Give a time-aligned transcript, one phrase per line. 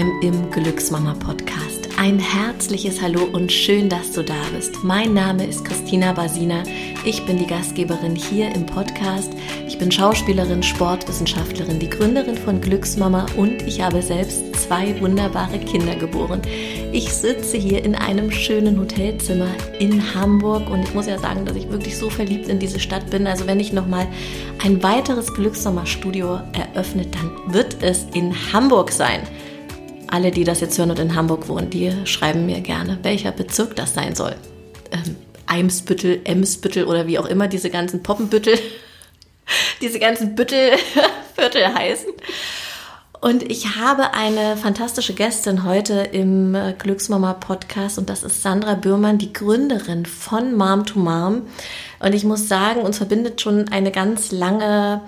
[0.00, 1.90] Time im Glücksmama Podcast.
[1.98, 4.82] Ein herzliches Hallo und schön, dass du da bist.
[4.82, 6.62] Mein Name ist Christina Basina.
[7.04, 9.30] Ich bin die Gastgeberin hier im Podcast.
[9.66, 15.94] Ich bin Schauspielerin, Sportwissenschaftlerin, die Gründerin von Glücksmama und ich habe selbst zwei wunderbare Kinder
[15.96, 16.40] geboren.
[16.92, 21.56] Ich sitze hier in einem schönen Hotelzimmer in Hamburg und ich muss ja sagen, dass
[21.56, 23.26] ich wirklich so verliebt in diese Stadt bin.
[23.26, 24.06] Also wenn ich nochmal
[24.64, 29.20] ein weiteres Glückssommerstudio eröffne, dann wird es in Hamburg sein.
[30.10, 33.76] Alle, die das jetzt hören und in Hamburg wohnen, die schreiben mir gerne, welcher Bezirk
[33.76, 34.34] das sein soll.
[34.90, 38.58] Ähm, Eimsbüttel, Emsbüttel oder wie auch immer diese ganzen Poppenbüttel,
[39.80, 42.12] diese ganzen Büttelviertel heißen.
[43.20, 48.74] Und ich habe eine fantastische Gästin heute im äh, Glücksmama Podcast und das ist Sandra
[48.74, 51.42] Bürmann, die Gründerin von Mom to Mom.
[51.98, 55.02] Und ich muss sagen, uns verbindet schon eine ganz lange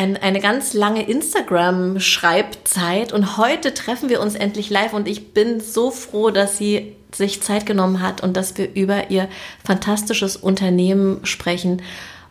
[0.00, 5.60] ein, eine ganz lange Instagram-Schreibzeit und heute treffen wir uns endlich live und ich bin
[5.60, 9.28] so froh, dass sie sich Zeit genommen hat und dass wir über ihr
[9.62, 11.82] fantastisches Unternehmen sprechen.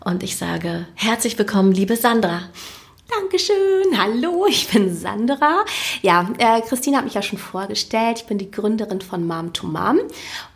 [0.03, 2.49] Und ich sage herzlich willkommen, liebe Sandra.
[3.09, 3.97] Dankeschön.
[3.97, 5.65] Hallo, ich bin Sandra.
[6.03, 8.19] Ja, äh, Christine hat mich ja schon vorgestellt.
[8.19, 9.99] Ich bin die Gründerin von Mom to Mom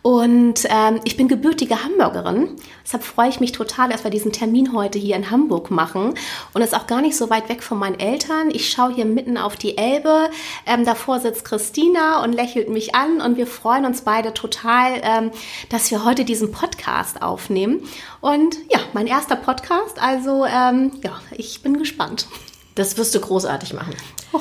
[0.02, 2.50] und ähm, ich bin gebürtige Hamburgerin.
[2.84, 6.14] Deshalb freue ich mich total, dass wir diesen Termin heute hier in Hamburg machen
[6.52, 8.50] und es ist auch gar nicht so weit weg von meinen Eltern.
[8.52, 10.30] Ich schaue hier mitten auf die Elbe.
[10.64, 15.30] Ähm, davor sitzt Christina und lächelt mich an und wir freuen uns beide total, ähm,
[15.70, 17.80] dass wir heute diesen Podcast aufnehmen.
[18.24, 20.00] Und ja, mein erster Podcast.
[20.00, 22.26] Also ähm, ja, ich bin gespannt.
[22.74, 23.94] Das wirst du großartig machen.
[24.32, 24.40] Oh.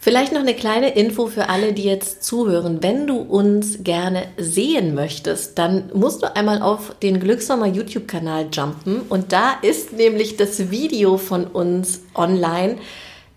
[0.00, 2.82] Vielleicht noch eine kleine Info für alle, die jetzt zuhören.
[2.82, 9.02] Wenn du uns gerne sehen möchtest, dann musst du einmal auf den Glückssommer YouTube-Kanal jumpen
[9.02, 12.78] und da ist nämlich das Video von uns online.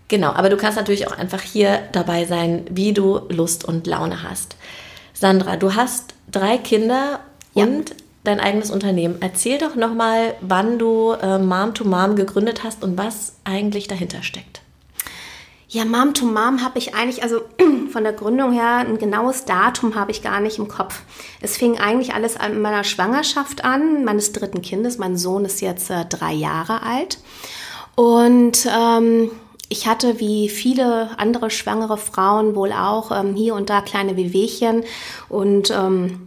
[0.07, 4.23] Genau, aber du kannst natürlich auch einfach hier dabei sein, wie du Lust und Laune
[4.23, 4.55] hast.
[5.13, 7.19] Sandra, du hast drei Kinder
[7.53, 7.65] ja.
[7.65, 7.93] und
[8.27, 9.17] dein eigenes Unternehmen.
[9.21, 14.21] Erzähl doch nochmal, wann du äh, Mom to Mom gegründet hast und was eigentlich dahinter
[14.21, 14.61] steckt.
[15.69, 17.41] Ja, Mom to Mom habe ich eigentlich, also
[17.91, 21.01] von der Gründung her, ein genaues Datum habe ich gar nicht im Kopf.
[21.41, 24.97] Es fing eigentlich alles in meiner Schwangerschaft an, meines dritten Kindes.
[24.97, 27.19] Mein Sohn ist jetzt äh, drei Jahre alt.
[27.95, 29.31] Und ähm,
[29.69, 34.83] ich hatte wie viele andere schwangere Frauen wohl auch ähm, hier und da kleine Wehwehchen
[35.27, 36.26] und ähm,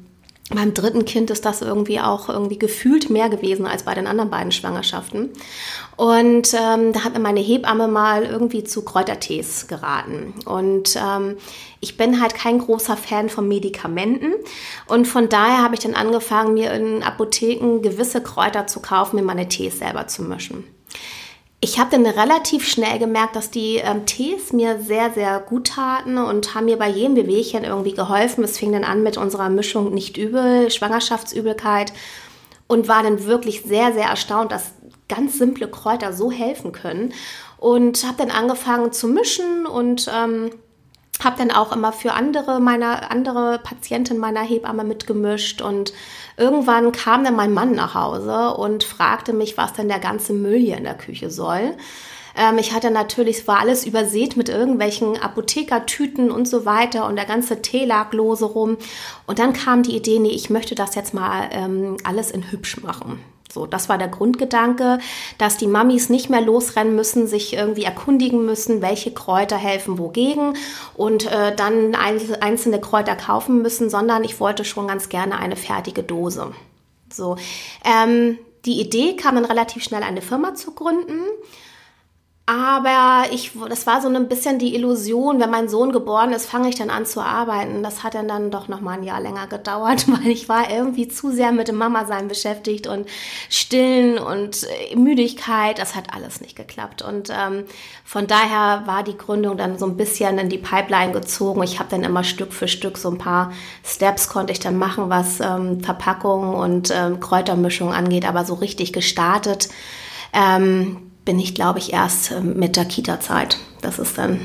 [0.51, 4.31] beim dritten Kind ist das irgendwie auch irgendwie gefühlt mehr gewesen als bei den anderen
[4.31, 5.31] beiden Schwangerschaften.
[5.97, 10.35] Und ähm, da hat mir meine Hebamme mal irgendwie zu Kräutertees geraten.
[10.47, 11.37] Und ähm,
[11.81, 14.33] ich bin halt kein großer Fan von Medikamenten.
[14.87, 19.23] Und von daher habe ich dann angefangen, mir in Apotheken gewisse Kräuter zu kaufen, mir
[19.23, 20.65] meine Tees selber zu mischen.
[21.63, 26.17] Ich habe dann relativ schnell gemerkt, dass die ähm, Tees mir sehr, sehr gut taten
[26.17, 28.43] und haben mir bei jedem Bewegchen irgendwie geholfen.
[28.45, 31.93] Es fing dann an mit unserer Mischung nicht übel, Schwangerschaftsübelkeit
[32.67, 34.73] und war dann wirklich sehr, sehr erstaunt, dass
[35.09, 37.13] ganz simple Kräuter so helfen können.
[37.59, 40.51] Und habe dann angefangen zu mischen und ähm,
[41.25, 45.93] habe dann auch immer für andere meiner andere Patienten meiner Hebamme mitgemischt und
[46.37, 50.59] irgendwann kam dann mein Mann nach Hause und fragte mich, was denn der ganze Müll
[50.59, 51.75] hier in der Küche soll.
[52.37, 57.25] Ähm, ich hatte natürlich, war alles übersät mit irgendwelchen Apothekertüten und so weiter und der
[57.27, 58.77] ganze Tee lag lose rum.
[59.27, 62.83] Und dann kam die Idee, nee, ich möchte das jetzt mal ähm, alles in hübsch
[62.83, 63.21] machen.
[63.53, 64.99] So, das war der Grundgedanke,
[65.39, 70.57] dass die Mamis nicht mehr losrennen müssen, sich irgendwie erkundigen müssen, welche Kräuter helfen wogegen
[70.95, 76.03] und äh, dann einzelne Kräuter kaufen müssen, sondern ich wollte schon ganz gerne eine fertige
[76.03, 76.53] Dose.
[77.13, 77.37] So,
[77.85, 81.21] ähm, die Idee kam dann relativ schnell, eine Firma zu gründen.
[82.51, 86.69] Aber ich, das war so ein bisschen die Illusion, wenn mein Sohn geboren ist, fange
[86.69, 87.85] ich dann an zu arbeiten.
[87.85, 91.31] Das hat dann doch noch mal ein Jahr länger gedauert, weil ich war irgendwie zu
[91.31, 93.07] sehr mit dem Mama-Sein beschäftigt und
[93.49, 95.79] Stillen und äh, Müdigkeit.
[95.79, 97.03] Das hat alles nicht geklappt.
[97.03, 97.67] Und ähm,
[98.05, 101.63] von daher war die Gründung dann so ein bisschen in die Pipeline gezogen.
[101.63, 103.53] Ich habe dann immer Stück für Stück so ein paar
[103.85, 108.27] Steps konnte ich dann machen, was ähm, Verpackung und ähm, Kräutermischung angeht.
[108.27, 109.69] Aber so richtig gestartet
[110.33, 113.57] ähm, bin ich, glaube ich, erst ähm, mit der Kita-Zeit.
[113.83, 114.41] Das ist dann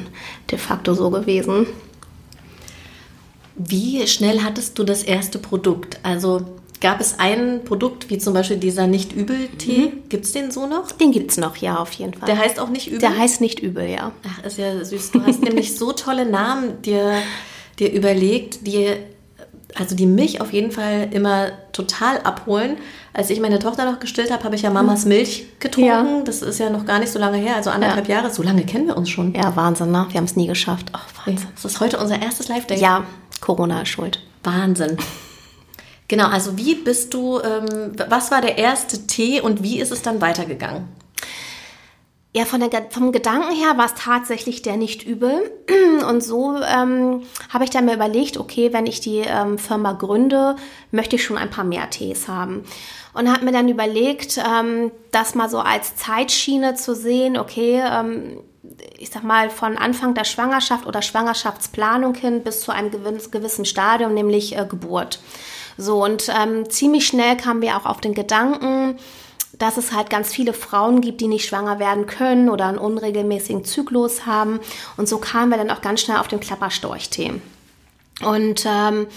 [0.52, 1.66] de facto so gewesen.
[3.56, 5.98] Wie schnell hattest du das erste Produkt?
[6.04, 6.46] Also
[6.82, 9.80] gab es ein Produkt, wie zum Beispiel dieser Nicht-Übel-Tee?
[9.80, 10.10] Mhm.
[10.10, 10.92] Gibt es den so noch?
[10.92, 12.28] Den gibt es noch, ja, auf jeden Fall.
[12.28, 13.00] Der heißt auch nicht übel?
[13.00, 14.12] Der heißt nicht übel, ja.
[14.24, 15.10] Ach, ist ja süß.
[15.10, 17.14] Du hast nämlich so tolle Namen dir,
[17.80, 18.90] dir überlegt, die
[19.78, 22.78] also die mich auf jeden Fall immer total abholen.
[23.14, 26.18] Als ich meine Tochter noch gestillt habe, habe ich ja Mamas Milch getrunken.
[26.18, 26.22] Ja.
[26.24, 28.16] Das ist ja noch gar nicht so lange her, also anderthalb ja.
[28.16, 28.32] Jahre.
[28.32, 29.34] So lange kennen wir uns schon.
[29.34, 30.08] Ja, Wahnsinn, ne?
[30.10, 30.92] Wir haben es nie geschafft.
[30.94, 31.50] Oh, Wahnsinn.
[31.56, 32.80] Das ist heute unser erstes Live-Day.
[32.80, 33.04] Ja,
[33.42, 34.22] Corona ist schuld.
[34.44, 34.98] Wahnsinn.
[36.08, 40.02] Genau, also wie bist du, ähm, was war der erste Tee und wie ist es
[40.02, 40.88] dann weitergegangen?
[42.36, 45.54] Ja, von der, vom Gedanken her war es tatsächlich der nicht übel.
[46.10, 50.58] Und so ähm, habe ich dann mir überlegt, okay, wenn ich die ähm, Firma gründe,
[50.92, 52.66] möchte ich schon ein paar mehr Tees haben.
[53.14, 58.42] Und habe mir dann überlegt, ähm, das mal so als Zeitschiene zu sehen, okay, ähm,
[58.98, 64.14] ich sag mal, von Anfang der Schwangerschaft oder Schwangerschaftsplanung hin bis zu einem gewissen Stadium,
[64.14, 65.22] nämlich äh, Geburt.
[65.78, 68.98] So, und ähm, ziemlich schnell kamen wir auch auf den Gedanken,
[69.58, 73.66] dass es halt ganz viele Frauen gibt, die nicht schwanger werden können oder einen unregelmäßigen
[73.66, 74.60] Zyklus haben.
[74.98, 77.34] Und so kamen wir dann auch ganz schnell auf den Klapperstorchtee.
[78.24, 79.08] Und ähm,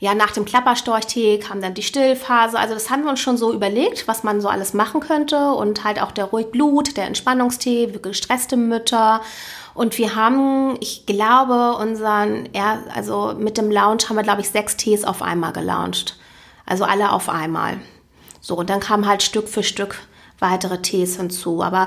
[0.00, 2.58] ja, nach dem Klapperstorchtee kam dann die Stillphase.
[2.58, 5.52] Also das haben wir uns schon so überlegt, was man so alles machen könnte.
[5.52, 9.22] Und halt auch der Ruhigblut, der Entspannungstee gestresste Mütter.
[9.72, 14.50] Und wir haben, ich glaube, unseren, ja, also mit dem Lounge haben wir, glaube ich,
[14.50, 16.16] sechs Tees auf einmal gelauncht.
[16.66, 17.78] Also alle auf einmal.
[18.44, 19.96] So, und dann kam halt Stück für Stück
[20.38, 21.62] weitere Tees hinzu.
[21.62, 21.86] Aber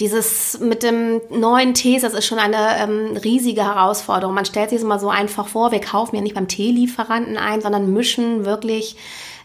[0.00, 4.34] dieses mit dem neuen Tees, das ist schon eine ähm, riesige Herausforderung.
[4.34, 7.60] Man stellt sich es immer so einfach vor, wir kaufen ja nicht beim Teelieferanten ein,
[7.60, 8.96] sondern mischen wirklich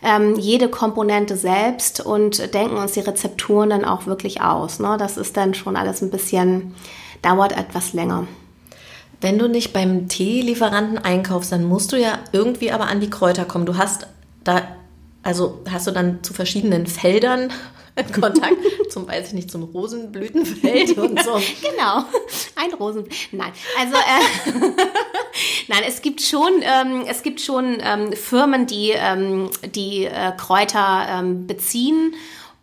[0.02, 4.80] ähm, jede Komponente selbst und denken uns die Rezepturen dann auch wirklich aus.
[4.80, 4.96] Ne?
[4.98, 6.74] Das ist dann schon alles ein bisschen,
[7.22, 8.28] dauert etwas länger.
[9.22, 13.46] Wenn du nicht beim Teelieferanten einkaufst, dann musst du ja irgendwie aber an die Kräuter
[13.46, 13.68] kommen.
[13.68, 14.08] Du hast
[14.44, 14.64] da
[15.28, 17.52] also hast du dann zu verschiedenen Feldern
[18.14, 18.56] Kontakt,
[18.92, 21.42] zum, weiß ich nicht, zum Rosenblütenfeld und so.
[21.62, 22.06] genau,
[22.56, 23.06] ein Rosen.
[23.32, 24.62] Nein, also äh,
[25.68, 31.08] nein, es gibt schon, ähm, es gibt schon ähm, Firmen, die ähm, die äh, Kräuter
[31.10, 32.14] ähm, beziehen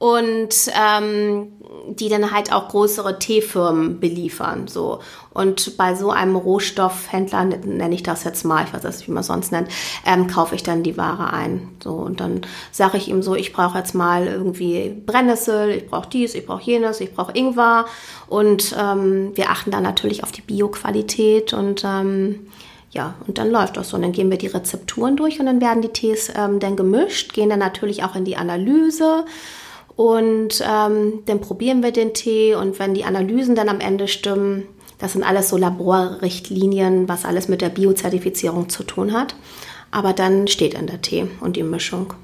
[0.05, 1.53] und ähm,
[1.89, 4.69] die dann halt auch größere Teefirmen beliefern.
[4.69, 5.01] So.
[5.33, 9.23] Und bei so einem Rohstoffhändler, nenne ich das jetzt mal, ich weiß nicht, wie man
[9.23, 9.69] sonst nennt,
[10.05, 11.71] ähm, kaufe ich dann die Ware ein.
[11.83, 16.11] So, und dann sage ich ihm so, ich brauche jetzt mal irgendwie Brennnessel, ich brauche
[16.11, 17.87] dies, ich brauche jenes, ich brauche Ingwer.
[18.27, 22.47] Und ähm, wir achten dann natürlich auf die Bioqualität und ähm,
[22.91, 23.97] ja, und dann läuft das so.
[23.97, 27.33] Und dann gehen wir die Rezepturen durch und dann werden die Tees ähm, dann gemischt,
[27.33, 29.25] gehen dann natürlich auch in die Analyse.
[29.96, 34.64] Und ähm, dann probieren wir den Tee und wenn die Analysen dann am Ende stimmen,
[34.99, 39.37] das sind alles so Laborrichtlinien, was alles mit der Biozertifizierung zu tun hat.
[39.91, 42.14] Aber dann steht in der Tee und die Mischung.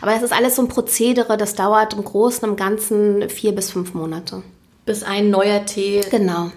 [0.00, 3.70] Aber es ist alles so ein Prozedere, das dauert im Großen und Ganzen vier bis
[3.70, 4.42] fünf Monate.
[4.86, 6.50] Bis ein neuer Tee genau.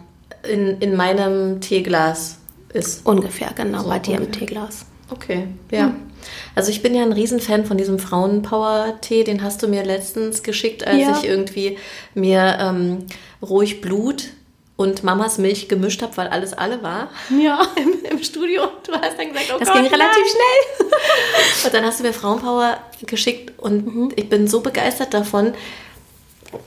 [0.49, 2.37] in, in meinem Teeglas
[2.73, 3.05] ist.
[3.05, 4.85] Ungefähr, genau, so bei dir im Teeglas.
[5.09, 5.87] Okay, ja.
[5.87, 6.06] Hm.
[6.55, 10.85] Also ich bin ja ein Riesenfan von diesem Frauenpower-Tee, den hast du mir letztens geschickt,
[10.85, 11.17] als ja.
[11.17, 11.77] ich irgendwie
[12.13, 13.05] mir ähm,
[13.41, 14.29] ruhig Blut
[14.77, 17.09] und Mamas Milch gemischt habe, weil alles alle war.
[17.37, 17.67] Ja.
[17.75, 18.67] Im, Im, Studio.
[18.85, 20.31] Du hast dann gesagt, oh Das Gott, ging relativ nein.
[20.77, 21.65] schnell.
[21.65, 24.11] und dann hast du mir Frauenpower geschickt und mhm.
[24.15, 25.53] ich bin so begeistert davon.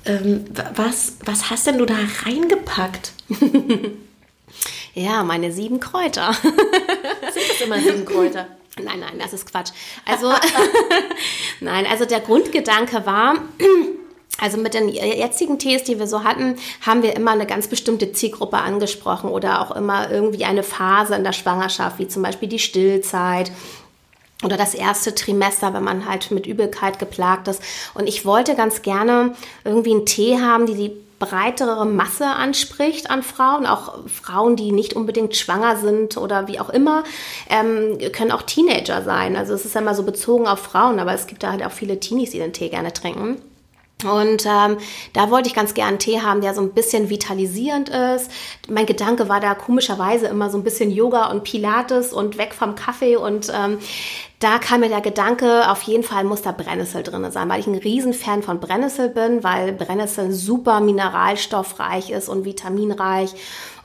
[0.04, 3.12] Ähm, was, was hast denn du da reingepackt?
[4.94, 6.32] ja, meine sieben Kräuter.
[6.34, 8.46] Sind das immer sieben Kräuter?
[8.84, 9.70] Nein, nein, das ist Quatsch.
[10.04, 10.32] Also,
[11.60, 13.36] nein, also der Grundgedanke war,
[14.40, 18.12] also mit den jetzigen Tees, die wir so hatten, haben wir immer eine ganz bestimmte
[18.12, 22.58] Zielgruppe angesprochen oder auch immer irgendwie eine Phase in der Schwangerschaft, wie zum Beispiel die
[22.58, 23.50] Stillzeit
[24.42, 27.62] oder das erste Trimester, wenn man halt mit Übelkeit geplagt ist.
[27.92, 29.34] Und ich wollte ganz gerne
[29.64, 34.94] irgendwie einen Tee haben, die die breitere Masse anspricht an Frauen, auch Frauen, die nicht
[34.94, 37.04] unbedingt schwanger sind oder wie auch immer,
[37.48, 39.36] ähm, können auch Teenager sein.
[39.36, 41.70] Also es ist ja immer so bezogen auf Frauen, aber es gibt da halt auch
[41.70, 43.36] viele Teenies, die den Tee gerne trinken.
[44.04, 44.78] Und ähm,
[45.12, 48.30] da wollte ich ganz gern einen Tee haben, der so ein bisschen vitalisierend ist.
[48.68, 52.74] Mein Gedanke war da komischerweise immer so ein bisschen Yoga und Pilates und weg vom
[52.74, 53.16] Kaffee.
[53.16, 53.78] Und ähm,
[54.40, 57.66] da kam mir der Gedanke, auf jeden Fall muss da Brennnessel drin sein, weil ich
[57.66, 63.34] ein Riesenfan von Brennnessel bin, weil Brennnessel super mineralstoffreich ist und vitaminreich.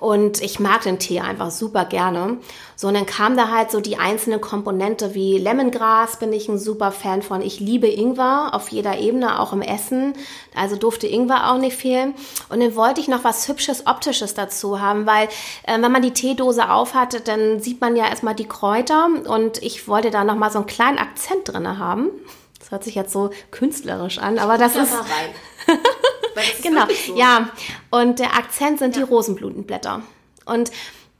[0.05, 2.37] Und ich mag den Tee einfach super gerne.
[2.75, 6.59] So, und dann kam da halt so die einzelnen Komponente wie Lemongras, bin ich ein
[6.59, 7.41] super Fan von.
[7.41, 10.13] Ich liebe Ingwer auf jeder Ebene, auch im Essen.
[10.55, 12.13] Also durfte Ingwer auch nicht fehlen.
[12.49, 15.27] Und dann wollte ich noch was Hübsches, Optisches dazu haben, weil
[15.63, 19.07] äh, wenn man die Teedose aufhatte, dann sieht man ja erstmal die Kräuter.
[19.25, 22.11] Und ich wollte da noch mal so einen kleinen Akzent drin haben.
[22.59, 24.93] Das hört sich jetzt so künstlerisch an, aber das ist.
[26.61, 27.17] Genau, so.
[27.17, 27.49] ja.
[27.91, 29.03] Und der Akzent sind ja.
[29.03, 30.01] die Rosenblutenblätter.
[30.45, 30.71] Und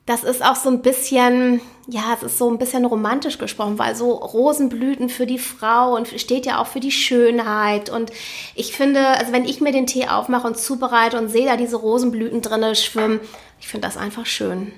[0.06, 3.96] das ist auch so ein bisschen, ja, es ist so ein bisschen romantisch gesprochen, weil
[3.96, 7.90] so Rosenblüten für die Frau und steht ja auch für die Schönheit.
[7.90, 8.12] Und
[8.54, 11.78] ich finde, also wenn ich mir den Tee aufmache und zubereite und sehe da diese
[11.78, 13.20] Rosenblüten drinne schwimmen,
[13.60, 14.72] ich finde das einfach schön.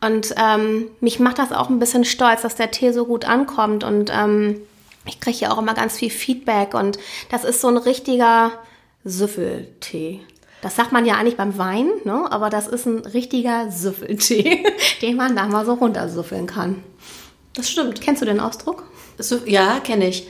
[0.00, 3.84] Und ähm, mich macht das auch ein bisschen stolz, dass der Tee so gut ankommt.
[3.84, 4.62] Und ähm,
[5.04, 6.72] ich kriege ja auch immer ganz viel Feedback.
[6.72, 6.98] Und
[7.30, 8.52] das ist so ein richtiger
[9.04, 10.20] Süffeltee.
[10.62, 12.30] Das sagt man ja eigentlich beim Wein, ne?
[12.30, 14.64] aber das ist ein richtiger Süffeltee,
[15.02, 16.82] den man da mal so runtersüffeln kann.
[17.54, 18.00] Das stimmt.
[18.00, 18.84] Kennst du den Ausdruck?
[19.46, 20.28] Ja, kenne ich.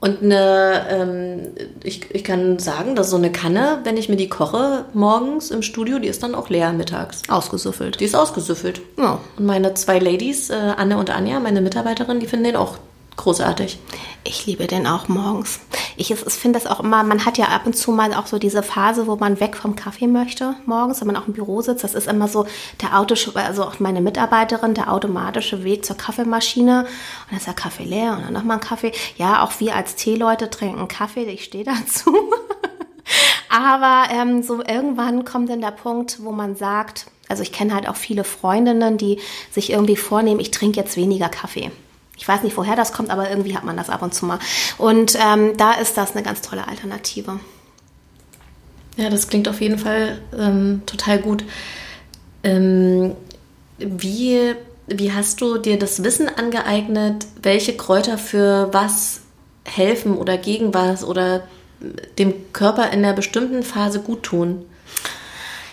[0.00, 1.48] Und eine, ähm,
[1.82, 5.60] ich, ich kann sagen, dass so eine Kanne, wenn ich mir die koche morgens im
[5.60, 7.22] Studio, die ist dann auch leer mittags.
[7.28, 8.00] Ausgesüffelt.
[8.00, 8.80] Die ist ausgesüffelt.
[8.96, 9.20] Ja.
[9.36, 12.78] Und meine zwei Ladies, äh, Anne und Anja, meine Mitarbeiterin, die finden den auch
[13.20, 13.78] großartig.
[14.24, 15.60] Ich liebe den auch morgens.
[15.96, 18.38] Ich, ich finde das auch immer, man hat ja ab und zu mal auch so
[18.38, 21.84] diese Phase, wo man weg vom Kaffee möchte morgens, wenn man auch im Büro sitzt.
[21.84, 22.46] Das ist immer so
[22.80, 26.80] der Autos, also auch meine Mitarbeiterin, der automatische Weg zur Kaffeemaschine.
[26.80, 26.88] Und
[27.30, 28.92] dann ist der Kaffee leer und dann nochmal ein Kaffee.
[29.16, 32.14] Ja, auch wir als Teeleute trinken Kaffee, ich stehe dazu.
[33.50, 37.88] Aber ähm, so irgendwann kommt dann der Punkt, wo man sagt, also ich kenne halt
[37.88, 39.18] auch viele Freundinnen, die
[39.50, 41.70] sich irgendwie vornehmen, ich trinke jetzt weniger Kaffee.
[42.20, 44.38] Ich weiß nicht, woher das kommt, aber irgendwie hat man das ab und zu mal.
[44.76, 47.40] Und ähm, da ist das eine ganz tolle Alternative.
[48.98, 51.44] Ja, das klingt auf jeden Fall ähm, total gut.
[52.44, 53.12] Ähm,
[53.78, 54.54] wie,
[54.86, 59.22] wie hast du dir das Wissen angeeignet, welche Kräuter für was
[59.64, 61.44] helfen oder gegen was oder
[62.18, 64.66] dem Körper in einer bestimmten Phase gut tun?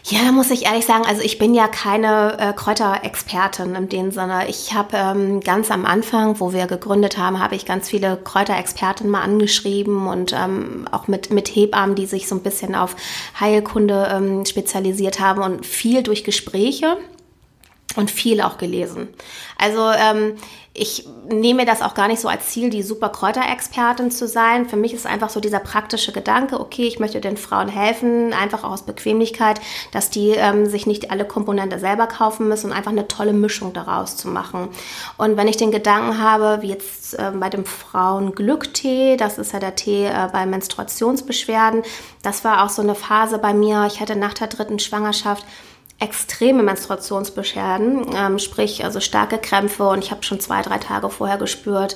[0.10, 4.12] Ja, da muss ich ehrlich sagen, also ich bin ja keine äh, Kräuterexpertin in dem
[4.12, 4.48] Sinne.
[4.48, 9.10] Ich habe ähm, ganz am Anfang, wo wir gegründet haben, habe ich ganz viele Kräuterexperten
[9.10, 12.96] mal angeschrieben und ähm, auch mit, mit Hebammen, die sich so ein bisschen auf
[13.38, 16.96] Heilkunde ähm, spezialisiert haben und viel durch Gespräche
[17.98, 19.10] und viel auch gelesen.
[19.58, 20.36] Also ähm,
[20.80, 24.70] ich nehme mir das auch gar nicht so als Ziel, die super Kräuterexpertin zu sein.
[24.70, 28.64] Für mich ist einfach so dieser praktische Gedanke, okay, ich möchte den Frauen helfen, einfach
[28.64, 29.60] auch aus Bequemlichkeit,
[29.92, 33.74] dass die ähm, sich nicht alle Komponente selber kaufen müssen und einfach eine tolle Mischung
[33.74, 34.70] daraus zu machen.
[35.18, 39.60] Und wenn ich den Gedanken habe, wie jetzt äh, bei dem Frauenglücktee, das ist ja
[39.60, 41.82] der Tee äh, bei Menstruationsbeschwerden,
[42.22, 43.86] das war auch so eine Phase bei mir.
[43.88, 45.44] Ich hatte nach der dritten Schwangerschaft
[46.00, 51.38] extreme Menstruationsbeschwerden, ähm, sprich also starke Krämpfe und ich habe schon zwei, drei Tage vorher
[51.38, 51.96] gespürt,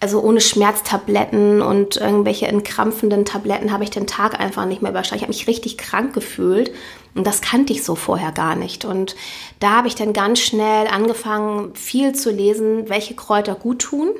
[0.00, 5.16] also ohne Schmerztabletten und irgendwelche entkrampfenden Tabletten habe ich den Tag einfach nicht mehr überstanden.
[5.16, 6.72] Ich habe mich richtig krank gefühlt
[7.14, 8.84] und das kannte ich so vorher gar nicht.
[8.84, 9.16] Und
[9.60, 14.10] da habe ich dann ganz schnell angefangen, viel zu lesen, welche Kräuter gut tun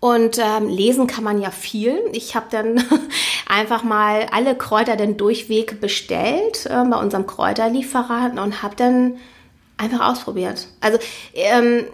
[0.00, 1.98] und ähm, lesen kann man ja viel.
[2.12, 2.82] Ich habe dann
[3.48, 9.16] einfach mal alle Kräuter den Durchweg bestellt äh, bei unserem Kräuterlieferanten und habe dann
[9.78, 10.68] einfach ausprobiert.
[10.80, 10.98] Also
[11.34, 11.84] ähm,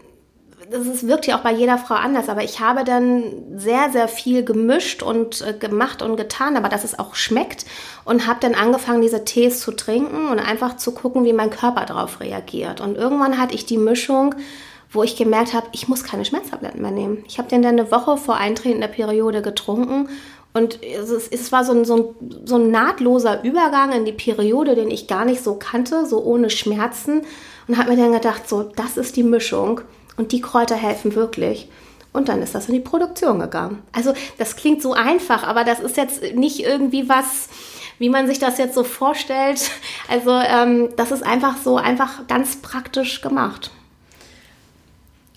[0.70, 3.24] das ist, wirkt ja auch bei jeder Frau anders, aber ich habe dann
[3.56, 7.66] sehr, sehr viel gemischt und äh, gemacht und getan, aber dass es auch schmeckt
[8.04, 11.84] und habe dann angefangen, diese Tees zu trinken und einfach zu gucken, wie mein Körper
[11.84, 12.80] darauf reagiert.
[12.80, 14.34] Und irgendwann hatte ich die Mischung,
[14.92, 17.24] wo ich gemerkt habe, ich muss keine Schmerztabletten mehr nehmen.
[17.26, 20.08] Ich habe den dann eine Woche vor Eintreten der Periode getrunken
[20.54, 24.74] und es, es war so ein, so, ein, so ein nahtloser Übergang in die Periode,
[24.74, 27.22] den ich gar nicht so kannte, so ohne Schmerzen
[27.68, 29.80] und habe mir dann gedacht, so, das ist die Mischung
[30.16, 31.68] und die Kräuter helfen wirklich.
[32.12, 33.82] Und dann ist das in die Produktion gegangen.
[33.92, 37.48] Also das klingt so einfach, aber das ist jetzt nicht irgendwie was,
[37.98, 39.70] wie man sich das jetzt so vorstellt.
[40.10, 43.70] Also ähm, das ist einfach so einfach ganz praktisch gemacht.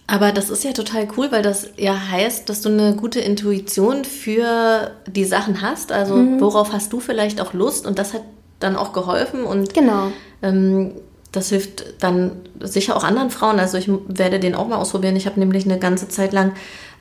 [0.08, 4.06] Aber das ist ja total cool, weil das ja heißt, dass du eine gute Intuition
[4.06, 5.92] für die Sachen hast.
[5.92, 6.40] Also mhm.
[6.40, 8.22] worauf hast du vielleicht auch Lust und das hat
[8.60, 10.12] dann auch geholfen und genau.
[10.42, 10.92] Ähm,
[11.32, 12.32] das hilft dann
[12.62, 13.60] sicher auch anderen Frauen.
[13.60, 15.16] Also ich werde den auch mal ausprobieren.
[15.18, 16.54] Ich habe nämlich eine ganze Zeit lang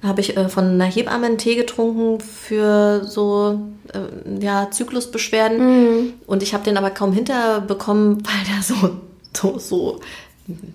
[0.02, 3.61] habe ich äh, von einer Hebamme einen Tee getrunken für so
[3.92, 6.12] äh, ja Zyklusbeschwerden mhm.
[6.26, 8.96] und ich habe den aber kaum hinterbekommen, weil der so
[9.32, 10.00] so so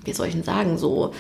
[0.03, 1.13] wie soll ich denn sagen so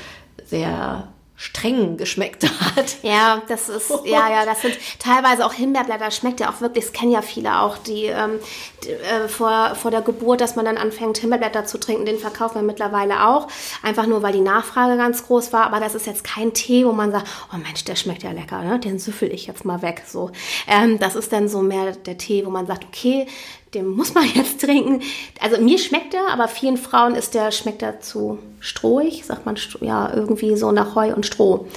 [0.49, 1.07] sehr
[1.39, 2.97] streng geschmeckt hat.
[3.01, 6.93] Ja, das ist, ja, ja, das sind teilweise auch Himbeerblätter, schmeckt ja auch wirklich, das
[6.93, 8.39] kennen ja viele auch, die, ähm,
[8.83, 12.55] die äh, vor, vor der Geburt, dass man dann anfängt, Himbeerblätter zu trinken, den verkaufen
[12.55, 13.47] wir mittlerweile auch,
[13.83, 16.91] einfach nur, weil die Nachfrage ganz groß war, aber das ist jetzt kein Tee, wo
[16.91, 18.79] man sagt, oh Mensch, der schmeckt ja lecker, ne?
[18.79, 20.31] den süffel ich jetzt mal weg, so.
[20.67, 23.27] Ähm, das ist dann so mehr der Tee, wo man sagt, okay,
[23.73, 25.01] den muss man jetzt trinken.
[25.39, 29.57] Also mir schmeckt er, aber vielen Frauen ist der, schmeckt er zu strohig, sagt man,
[29.81, 31.67] ja, irgendwie so nach Heu und Stroh.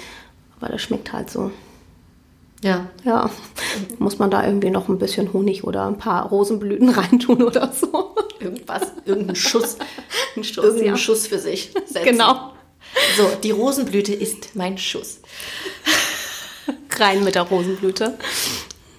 [0.60, 1.50] Aber der schmeckt halt so.
[2.62, 2.86] Ja.
[3.04, 3.30] Ja.
[3.98, 8.14] Muss man da irgendwie noch ein bisschen Honig oder ein paar Rosenblüten reintun oder so.
[8.38, 9.76] irgendwas, irgendeinen Schuss,
[10.36, 10.96] Ein Schuss, irgendeinen ja.
[10.96, 12.04] Schuss für sich setzen.
[12.04, 12.52] Genau.
[13.16, 15.20] So, die Rosenblüte ist mein Schuss.
[16.98, 18.18] Rein mit der Rosenblüte.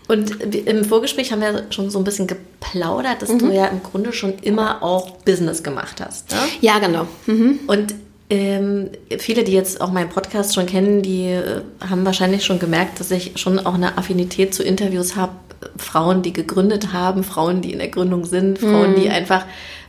[0.07, 4.11] Und im Vorgespräch haben wir schon so ein bisschen geplaudert, dass du ja im Grunde
[4.11, 6.31] schon immer auch Business gemacht hast.
[6.31, 6.37] Ne?
[6.61, 7.07] Ja, genau.
[7.25, 7.59] Mhm.
[7.67, 7.95] Und
[8.29, 12.99] ähm, viele, die jetzt auch meinen Podcast schon kennen, die äh, haben wahrscheinlich schon gemerkt,
[12.99, 15.33] dass ich schon auch eine Affinität zu Interviews habe.
[15.77, 19.45] Frauen, die gegründet haben, Frauen, die in der Gründung sind, Frauen, die einfach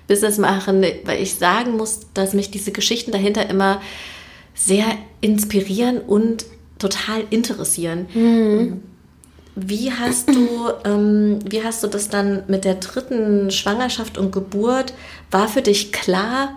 [0.07, 3.81] Business machen, weil ich sagen muss, dass mich diese Geschichten dahinter immer
[4.55, 4.85] sehr
[5.21, 6.47] inspirieren und
[6.79, 8.07] total interessieren.
[9.57, 14.95] Wie hast du, ähm, wie hast du das dann mit der dritten Schwangerschaft und Geburt?
[15.31, 16.57] War für dich klar,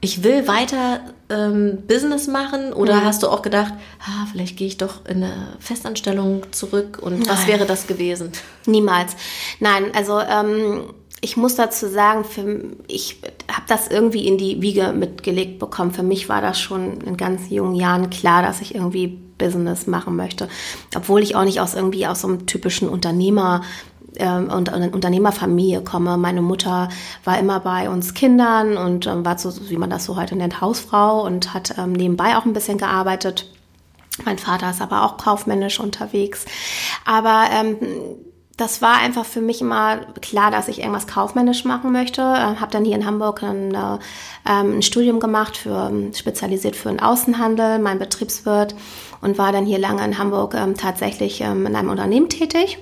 [0.00, 2.72] ich will weiter ähm, Business machen?
[2.74, 6.98] Oder hast du auch gedacht, ah, vielleicht gehe ich doch in eine Festanstellung zurück?
[7.00, 7.48] Und was Nein.
[7.48, 8.30] wäre das gewesen?
[8.66, 9.16] Niemals.
[9.60, 10.82] Nein, also ähm,
[11.22, 13.16] ich muss dazu sagen, für, ich
[13.50, 15.92] habe das irgendwie in die Wiege mitgelegt bekommen.
[15.92, 20.16] Für mich war das schon in ganz jungen Jahren klar, dass ich irgendwie Business machen
[20.16, 20.48] möchte.
[20.96, 23.62] Obwohl ich auch nicht aus irgendwie aus so einem typischen Unternehmer
[24.16, 26.16] ähm, und und Unternehmerfamilie komme.
[26.16, 26.88] Meine Mutter
[27.24, 30.60] war immer bei uns Kindern und ähm, war so, wie man das so heute nennt,
[30.60, 33.50] Hausfrau und hat ähm, nebenbei auch ein bisschen gearbeitet.
[34.24, 36.44] Mein Vater ist aber auch kaufmännisch unterwegs.
[37.04, 37.76] Aber ähm,
[38.56, 42.22] das war einfach für mich immer klar, dass ich irgendwas kaufmännisch machen möchte.
[42.22, 43.98] Äh, habe dann hier in Hamburg ein, äh,
[44.48, 48.74] ähm, ein Studium gemacht, für, spezialisiert für den Außenhandel, mein Betriebswirt
[49.20, 52.78] und war dann hier lange in Hamburg ähm, tatsächlich ähm, in einem Unternehmen tätig.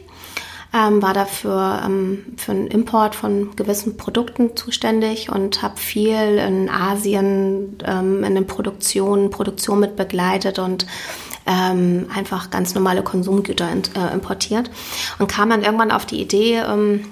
[0.74, 6.70] Ähm, war dafür ähm, für den Import von gewissen Produkten zuständig und habe viel in
[6.70, 10.86] Asien ähm, in den Produktionen, Produktion mit begleitet und
[11.46, 14.70] ähm, einfach ganz normale Konsumgüter int, äh, importiert
[15.18, 17.04] und kam dann irgendwann auf die Idee, ähm,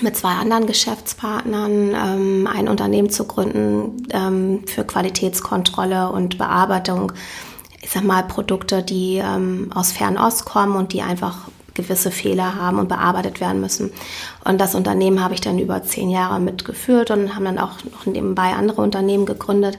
[0.00, 7.12] mit zwei anderen Geschäftspartnern ähm, ein Unternehmen zu gründen ähm, für Qualitätskontrolle und Bearbeitung.
[7.80, 12.78] Ich sag mal Produkte, die ähm, aus Fernost kommen und die einfach gewisse Fehler haben
[12.78, 13.90] und bearbeitet werden müssen.
[14.44, 18.06] Und das Unternehmen habe ich dann über zehn Jahre mitgeführt und haben dann auch noch
[18.06, 19.78] nebenbei andere Unternehmen gegründet.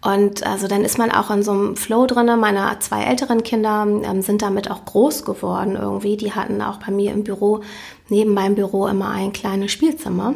[0.00, 2.36] Und also dann ist man auch in so einem Flow drinne.
[2.36, 6.16] Meine zwei älteren Kinder ähm, sind damit auch groß geworden irgendwie.
[6.16, 7.62] Die hatten auch bei mir im Büro,
[8.08, 10.34] neben meinem Büro immer ein kleines Spielzimmer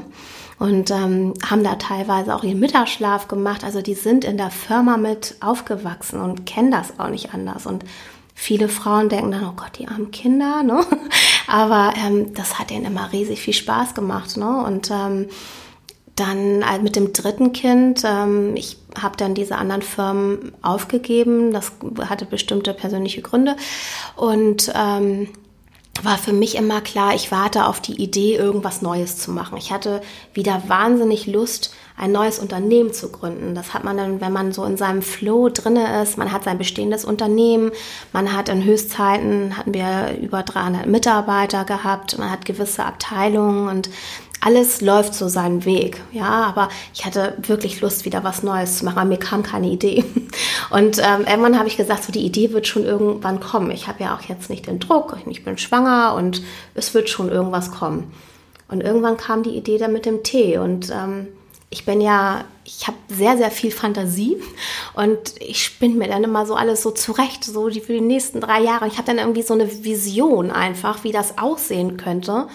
[0.62, 3.64] und ähm, haben da teilweise auch ihren Mittagsschlaf gemacht.
[3.64, 7.66] Also die sind in der Firma mit aufgewachsen und kennen das auch nicht anders.
[7.66, 7.85] Und
[8.35, 10.85] viele Frauen denken dann, oh Gott, die armen Kinder, ne?
[11.48, 14.64] Aber ähm, das hat ihnen immer riesig viel Spaß gemacht, ne?
[14.64, 15.27] Und ähm,
[16.14, 21.52] dann äh, mit dem dritten Kind, ähm, ich habe dann diese anderen Firmen aufgegeben.
[21.52, 21.72] Das
[22.09, 23.57] hatte bestimmte persönliche Gründe.
[24.16, 25.28] Und ähm,
[26.02, 29.59] war für mich immer klar, ich warte auf die Idee, irgendwas Neues zu machen.
[29.59, 30.00] Ich hatte
[30.33, 33.55] wieder wahnsinnig Lust, ein neues Unternehmen zu gründen.
[33.55, 36.16] Das hat man dann, wenn man so in seinem Flow drinne ist.
[36.16, 37.70] Man hat sein bestehendes Unternehmen.
[38.12, 42.18] Man hat in Höchstzeiten, hatten wir über 300 Mitarbeiter gehabt.
[42.18, 43.90] Man hat gewisse Abteilungen und
[44.44, 48.85] alles läuft so seinen Weg, ja, aber ich hatte wirklich Lust, wieder was Neues zu
[48.85, 50.05] machen, mir kam keine Idee.
[50.70, 53.70] Und ähm, irgendwann habe ich gesagt, so die Idee wird schon irgendwann kommen.
[53.70, 56.42] Ich habe ja auch jetzt nicht den Druck, ich bin schwanger und
[56.74, 58.12] es wird schon irgendwas kommen.
[58.68, 61.28] Und irgendwann kam die Idee dann mit dem Tee und ähm,
[61.70, 64.37] ich bin ja, ich habe sehr, sehr viel Fantasie
[64.94, 68.40] und ich spinne mir dann immer so alles so zurecht, so die für die nächsten
[68.40, 68.88] drei Jahre.
[68.88, 72.48] Ich habe dann irgendwie so eine Vision einfach, wie das aussehen könnte.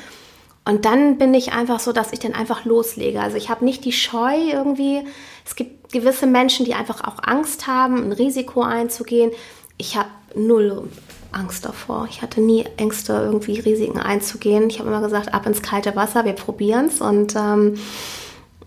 [0.67, 3.21] Und dann bin ich einfach so, dass ich dann einfach loslege.
[3.21, 5.01] Also ich habe nicht die Scheu irgendwie.
[5.45, 9.32] Es gibt gewisse Menschen, die einfach auch Angst haben, ein Risiko einzugehen.
[9.77, 10.89] Ich habe null
[11.32, 12.08] Angst davor.
[12.10, 14.69] Ich hatte nie Ängste, irgendwie Risiken einzugehen.
[14.69, 16.99] Ich habe immer gesagt, ab ins kalte Wasser, wir probieren es.
[16.99, 17.75] Und ähm,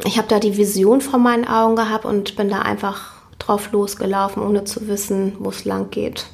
[0.04, 4.42] ich habe da die Vision vor meinen Augen gehabt und bin da einfach drauf losgelaufen,
[4.42, 6.26] ohne zu wissen, wo es lang geht.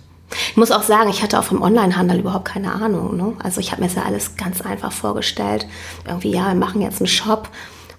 [0.50, 3.16] Ich muss auch sagen, ich hatte auch vom Onlinehandel überhaupt keine Ahnung.
[3.16, 3.36] Ne?
[3.42, 5.66] Also ich habe mir das ja alles ganz einfach vorgestellt.
[6.06, 7.48] Irgendwie, ja, wir machen jetzt einen Shop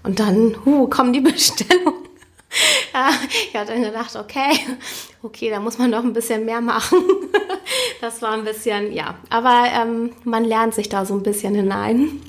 [0.03, 2.07] und dann huh, kommen die Bestellungen.
[2.93, 4.57] Ja, ich hatte dann gedacht, okay,
[5.21, 6.99] okay, da muss man doch ein bisschen mehr machen.
[7.99, 12.21] Das war ein bisschen, ja, aber ähm, man lernt sich da so ein bisschen hinein.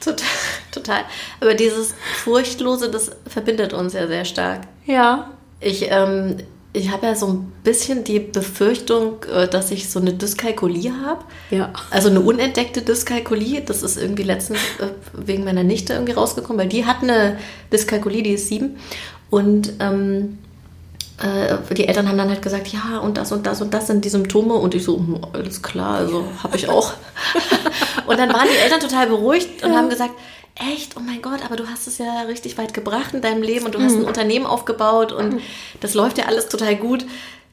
[0.00, 0.26] Total,
[0.72, 1.04] total.
[1.40, 1.94] Aber dieses
[2.24, 4.62] Furchtlose, das verbindet uns ja sehr stark.
[4.86, 5.30] Ja.
[5.60, 6.38] Ich, ähm,
[6.76, 11.24] ich habe ja so ein bisschen die Befürchtung, äh, dass ich so eine Dyskalkulie habe.
[11.50, 11.72] Ja.
[11.90, 13.62] Also eine unentdeckte Dyskalkulie.
[13.62, 17.38] Das ist irgendwie letztens äh, wegen meiner Nichte irgendwie rausgekommen, weil die hat eine
[17.72, 18.76] Dyskalkulie, die ist sieben.
[19.30, 20.38] Und ähm,
[21.22, 24.04] äh, die Eltern haben dann halt gesagt, ja, und das und das und das sind
[24.04, 24.54] die Symptome.
[24.54, 26.92] Und ich so, hm, alles klar, also habe ich auch.
[28.06, 30.12] Und dann waren die Eltern total beruhigt und haben gesagt,
[30.54, 33.66] echt, oh mein Gott, aber du hast es ja richtig weit gebracht in deinem Leben
[33.66, 35.40] und du hast ein Unternehmen aufgebaut und
[35.80, 37.04] das läuft ja alles total gut.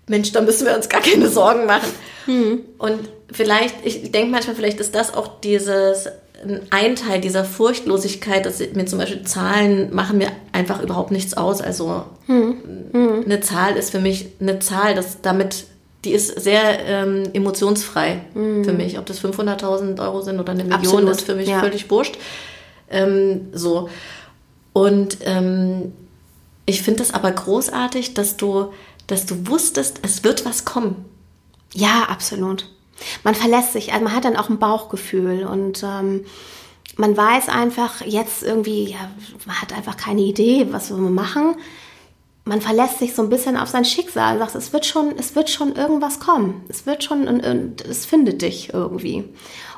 [0.08, 1.90] Mensch, da müssen wir uns gar keine Sorgen machen.
[2.78, 3.00] Und
[3.32, 6.08] vielleicht, ich denke manchmal, vielleicht ist das auch dieses
[6.72, 11.62] ein Teil dieser Furchtlosigkeit, dass mir zum Beispiel Zahlen machen mir einfach überhaupt nichts aus.
[11.62, 15.66] Also eine Zahl ist für mich eine Zahl, das damit
[16.04, 18.98] die ist sehr ähm, emotionsfrei für mich.
[18.98, 21.60] Ob das 500.000 Euro sind oder eine Million, Absolut, ist für mich ja.
[21.60, 22.18] völlig wurscht.
[22.92, 23.90] Ähm, so.
[24.74, 25.94] Und ähm,
[26.66, 28.72] ich finde das aber großartig, dass du,
[29.08, 31.06] dass du wusstest, es wird was kommen.
[31.74, 32.70] Ja, absolut.
[33.24, 36.26] Man verlässt sich, also man hat dann auch ein Bauchgefühl und ähm,
[36.98, 39.12] man weiß einfach jetzt irgendwie, ja,
[39.46, 41.56] man hat einfach keine Idee, was wir machen.
[42.44, 45.50] Man verlässt sich so ein bisschen auf sein Schicksal, sagt, es wird schon, es wird
[45.50, 46.64] schon irgendwas kommen.
[46.70, 49.26] Es wird schon, und, und es findet dich irgendwie.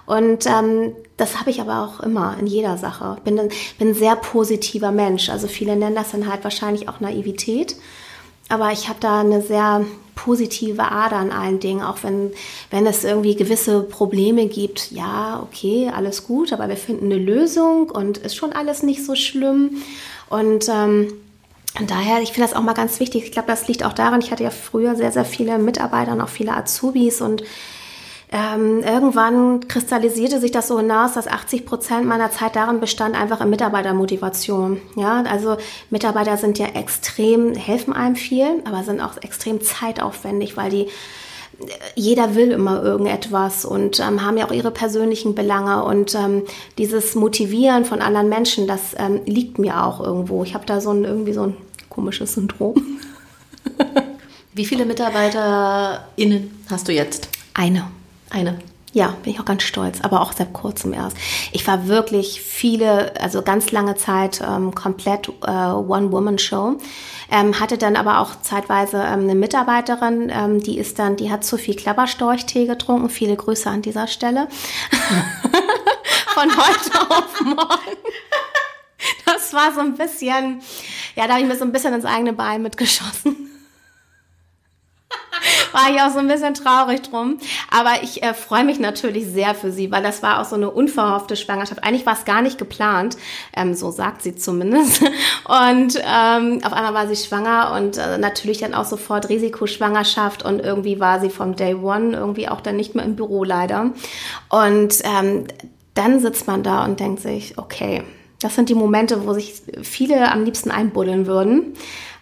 [0.05, 3.17] Und ähm, das habe ich aber auch immer in jeder Sache.
[3.23, 3.35] Bin
[3.79, 5.29] bin ein sehr positiver Mensch.
[5.29, 7.75] Also viele nennen das dann halt wahrscheinlich auch Naivität.
[8.49, 9.85] Aber ich habe da eine sehr
[10.15, 12.31] positive Ader an allen Dingen, auch wenn,
[12.69, 14.91] wenn es irgendwie gewisse Probleme gibt.
[14.91, 19.15] Ja, okay, alles gut, aber wir finden eine Lösung und ist schon alles nicht so
[19.15, 19.81] schlimm.
[20.29, 21.13] Und ähm,
[21.87, 23.23] daher, ich finde das auch mal ganz wichtig.
[23.23, 26.21] Ich glaube, das liegt auch daran, ich hatte ja früher sehr, sehr viele Mitarbeiter und
[26.21, 27.43] auch viele Azubis und
[28.34, 33.41] ähm, irgendwann kristallisierte sich das so hinaus, dass 80 Prozent meiner Zeit darin bestand, einfach
[33.41, 34.82] in Mitarbeitermotivation.
[34.96, 35.58] Ja, also
[35.91, 40.88] Mitarbeiter sind ja extrem, helfen einem viel, aber sind auch extrem zeitaufwendig, weil die
[41.93, 46.41] jeder will immer irgendetwas und ähm, haben ja auch ihre persönlichen Belange und ähm,
[46.80, 50.43] dieses Motivieren von anderen Menschen, das ähm, liegt mir auch irgendwo.
[50.43, 51.58] Ich habe da so ein irgendwie so ein
[51.89, 53.00] komisches Syndrom.
[54.56, 57.30] Wie viele MitarbeiterInnen hast du jetzt?
[57.54, 57.86] Eine.
[58.34, 58.58] Eine.
[58.93, 61.17] Ja, bin ich auch ganz stolz, aber auch seit kurzem erst.
[61.52, 66.78] Ich war wirklich viele, also ganz lange Zeit ähm, komplett äh, One-Woman-Show.
[67.32, 71.43] Ähm, hatte dann aber auch zeitweise ähm, eine Mitarbeiterin, ähm, die ist dann, die hat
[71.43, 73.10] zu viel Klapperstorchtee getrunken.
[73.10, 74.48] Viele Grüße an dieser Stelle.
[76.34, 77.98] Von heute auf morgen.
[79.26, 80.62] Das war so ein bisschen,
[81.15, 83.42] ja, da habe ich mir so ein bisschen ins eigene Bein mitgeschossen
[85.73, 87.39] war ich auch so ein bisschen traurig drum.
[87.69, 90.69] Aber ich äh, freue mich natürlich sehr für sie, weil das war auch so eine
[90.69, 91.83] unverhoffte Schwangerschaft.
[91.83, 93.17] Eigentlich war es gar nicht geplant,
[93.55, 95.01] ähm, so sagt sie zumindest.
[95.45, 100.59] Und ähm, auf einmal war sie schwanger und äh, natürlich dann auch sofort Risikoschwangerschaft und
[100.59, 103.91] irgendwie war sie vom Day One irgendwie auch dann nicht mehr im Büro leider.
[104.49, 105.45] Und ähm,
[105.93, 108.03] dann sitzt man da und denkt sich, okay,
[108.43, 111.73] das sind die Momente, wo sich viele am liebsten einbuddeln würden.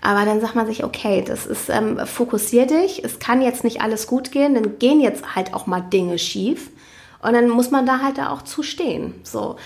[0.01, 3.81] Aber dann sagt man sich, okay, das ist, ähm, fokussier dich, es kann jetzt nicht
[3.81, 6.71] alles gut gehen, dann gehen jetzt halt auch mal Dinge schief.
[7.21, 9.13] Und dann muss man da halt da auch zustehen.
[9.23, 9.57] So.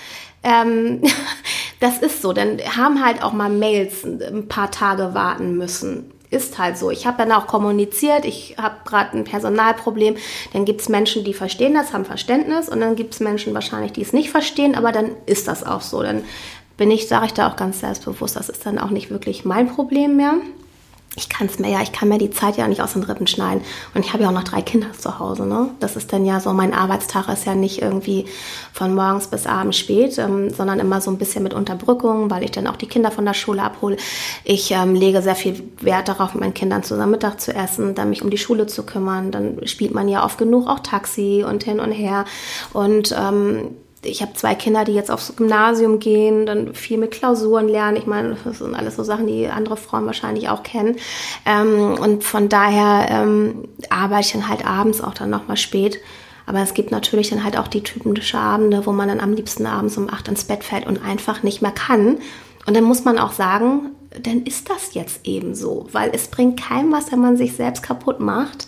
[0.44, 1.02] Ähm,
[1.80, 2.34] das ist so.
[2.34, 6.12] Dann haben halt auch mal Mails ein paar Tage warten müssen.
[6.32, 6.92] Ist halt so.
[6.92, 10.18] Ich habe dann auch kommuniziert, ich habe gerade ein Personalproblem.
[10.54, 12.68] Dann gibt es Menschen, die verstehen das, haben Verständnis.
[12.68, 14.76] Und dann gibt es Menschen wahrscheinlich, die es nicht verstehen.
[14.76, 16.02] Aber dann ist das auch so.
[16.02, 16.24] Dann
[16.78, 19.68] bin ich, sage ich da auch ganz selbstbewusst, das ist dann auch nicht wirklich mein
[19.68, 20.36] Problem mehr.
[21.15, 23.28] Ich kann es mir ja, ich kann mir die Zeit ja nicht aus den Rippen
[23.28, 23.62] schneiden.
[23.93, 25.45] Und ich habe ja auch noch drei Kinder zu Hause.
[25.45, 25.69] Ne?
[25.80, 28.25] Das ist dann ja so, mein Arbeitstag ist ja nicht irgendwie
[28.73, 32.51] von morgens bis abends spät, ähm, sondern immer so ein bisschen mit Unterbrückung, weil ich
[32.51, 33.97] dann auch die Kinder von der Schule abhole.
[34.43, 38.10] Ich ähm, lege sehr viel Wert darauf, mit meinen Kindern zusammen Mittag zu essen, dann
[38.10, 39.32] mich um die Schule zu kümmern.
[39.32, 42.25] Dann spielt man ja oft genug auch Taxi und hin und her.
[42.73, 43.69] Und ähm,
[44.06, 47.98] ich habe zwei Kinder, die jetzt aufs Gymnasium gehen, dann viel mit Klausuren lernen.
[47.98, 50.98] Ich meine, das sind alles so Sachen, die andere Frauen wahrscheinlich auch kennen.
[51.46, 56.00] Ähm, und von daher ähm, arbeite ich dann halt abends auch dann nochmal spät.
[56.46, 59.65] Aber es gibt natürlich dann halt auch die typische Abende, wo man dann am liebsten
[59.65, 62.20] abends um acht ins Bett fällt und einfach nicht mehr kann.
[62.68, 63.91] Und dann muss man auch sagen,
[64.22, 67.84] dann ist das jetzt eben so, weil es bringt keinem was, wenn man sich selbst
[67.84, 68.68] kaputt macht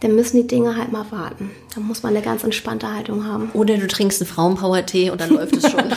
[0.00, 1.50] dann müssen die Dinge halt mal warten.
[1.74, 3.50] Da muss man eine ganz entspannte Haltung haben.
[3.54, 5.92] Oder du trinkst einen Frauenpower-Tee und dann läuft es schon.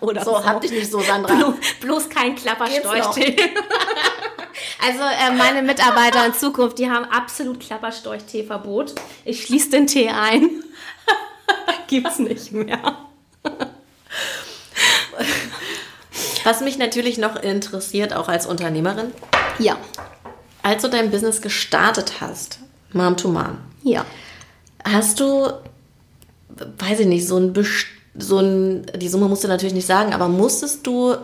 [0.00, 1.34] Oder so, hab dich nicht so, Sandra.
[1.34, 3.36] Blo bloß kein Klapperstorchtee.
[4.84, 8.94] also äh, meine Mitarbeiter in Zukunft, die haben absolut Klapperstorchtee-Verbot.
[9.24, 10.62] Ich schließe den Tee ein.
[11.88, 12.96] Gibt's nicht mehr.
[16.44, 19.12] Was mich natürlich noch interessiert, auch als Unternehmerin.
[19.58, 19.76] Ja.
[20.62, 22.60] Als du dein Business gestartet hast,
[22.94, 23.58] Mom to Mom.
[23.82, 24.04] Ja.
[24.84, 25.48] Hast du,
[26.78, 27.86] weiß ich nicht, so ein, Best
[28.18, 31.14] so ein, die Summe musst du natürlich nicht sagen, aber musstest du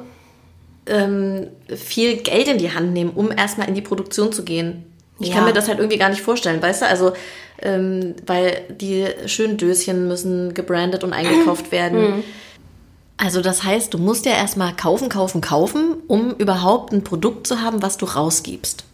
[0.87, 4.85] ähm, viel Geld in die Hand nehmen, um erstmal in die Produktion zu gehen?
[5.21, 5.35] Ich Ja.
[5.37, 6.87] kann mir das halt irgendwie gar nicht vorstellen, weißt du?
[6.87, 7.13] Also,
[7.61, 12.23] ähm, weil die schönen Döschen müssen gebrandet und eingekauft werden.
[13.17, 17.61] Also das heißt, du musst ja erstmal kaufen, kaufen, kaufen, um überhaupt ein Produkt zu
[17.61, 18.85] haben, was du rausgibst.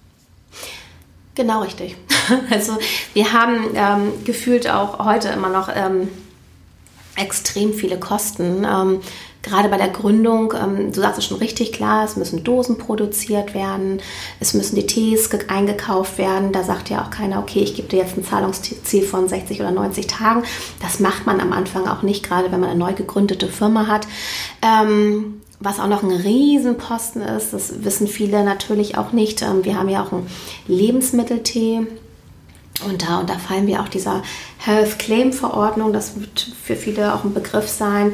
[1.35, 1.97] Genau richtig.
[2.51, 2.79] Also
[3.13, 6.09] wir haben ähm, gefühlt auch heute immer noch ähm,
[7.17, 8.65] extrem viele Kosten.
[8.65, 9.01] Ähm,
[9.43, 13.53] gerade bei der Gründung, ähm, du sagst es schon richtig klar, es müssen Dosen produziert
[13.53, 14.01] werden,
[14.41, 16.51] es müssen die Tees ge- eingekauft werden.
[16.53, 19.71] Da sagt ja auch keiner, okay, ich gebe dir jetzt ein Zahlungsziel von 60 oder
[19.71, 20.45] 90 Tagen.
[20.81, 24.07] Das macht man am Anfang auch nicht, gerade wenn man eine neu gegründete Firma hat.
[24.63, 29.43] Ähm, was auch noch ein Riesenposten ist, das wissen viele natürlich auch nicht.
[29.43, 30.27] Ähm, Wir haben ja auch einen
[30.69, 31.87] Lebensmitteltee.
[32.87, 34.23] Und da, und da fallen wir auch dieser
[34.59, 38.13] Health Claim Verordnung, das wird für viele auch ein Begriff sein.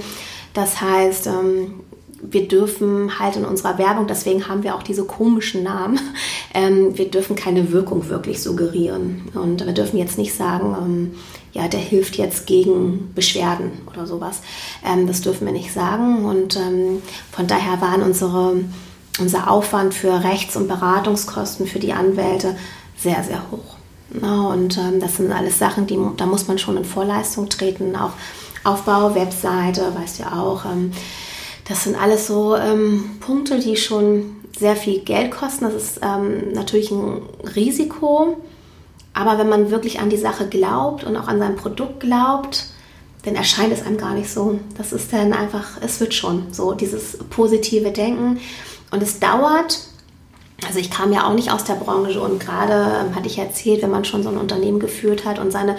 [0.52, 1.80] Das heißt, ähm,
[2.22, 5.98] wir dürfen halt in unserer Werbung, deswegen haben wir auch diese komischen Namen,
[6.54, 9.22] ähm, wir dürfen keine Wirkung wirklich suggerieren.
[9.34, 11.14] Und wir dürfen jetzt nicht sagen,
[11.52, 14.40] ja, der hilft jetzt gegen Beschwerden oder sowas.
[14.86, 16.24] Ähm, das dürfen wir nicht sagen.
[16.24, 18.56] Und ähm, von daher waren unsere,
[19.18, 22.56] unser Aufwand für Rechts- und Beratungskosten für die Anwälte
[22.96, 23.76] sehr, sehr hoch.
[24.20, 27.94] Ja, und ähm, das sind alles Sachen, die, da muss man schon in Vorleistung treten.
[27.96, 28.12] Auch
[28.64, 30.64] Aufbau, Webseite, weißt du ja auch.
[30.64, 30.92] Ähm,
[31.68, 35.64] das sind alles so ähm, Punkte, die schon sehr viel Geld kosten.
[35.64, 37.22] Das ist ähm, natürlich ein
[37.54, 38.36] Risiko.
[39.12, 42.66] Aber wenn man wirklich an die Sache glaubt und auch an sein Produkt glaubt,
[43.25, 44.61] dann erscheint es einem gar nicht so.
[44.79, 48.40] Das ist dann einfach, es wird schon so, dieses positive Denken.
[48.90, 49.81] Und es dauert,
[50.66, 53.83] also ich kam ja auch nicht aus der Branche und gerade ähm, hatte ich erzählt,
[53.83, 55.77] wenn man schon so ein Unternehmen geführt hat und seine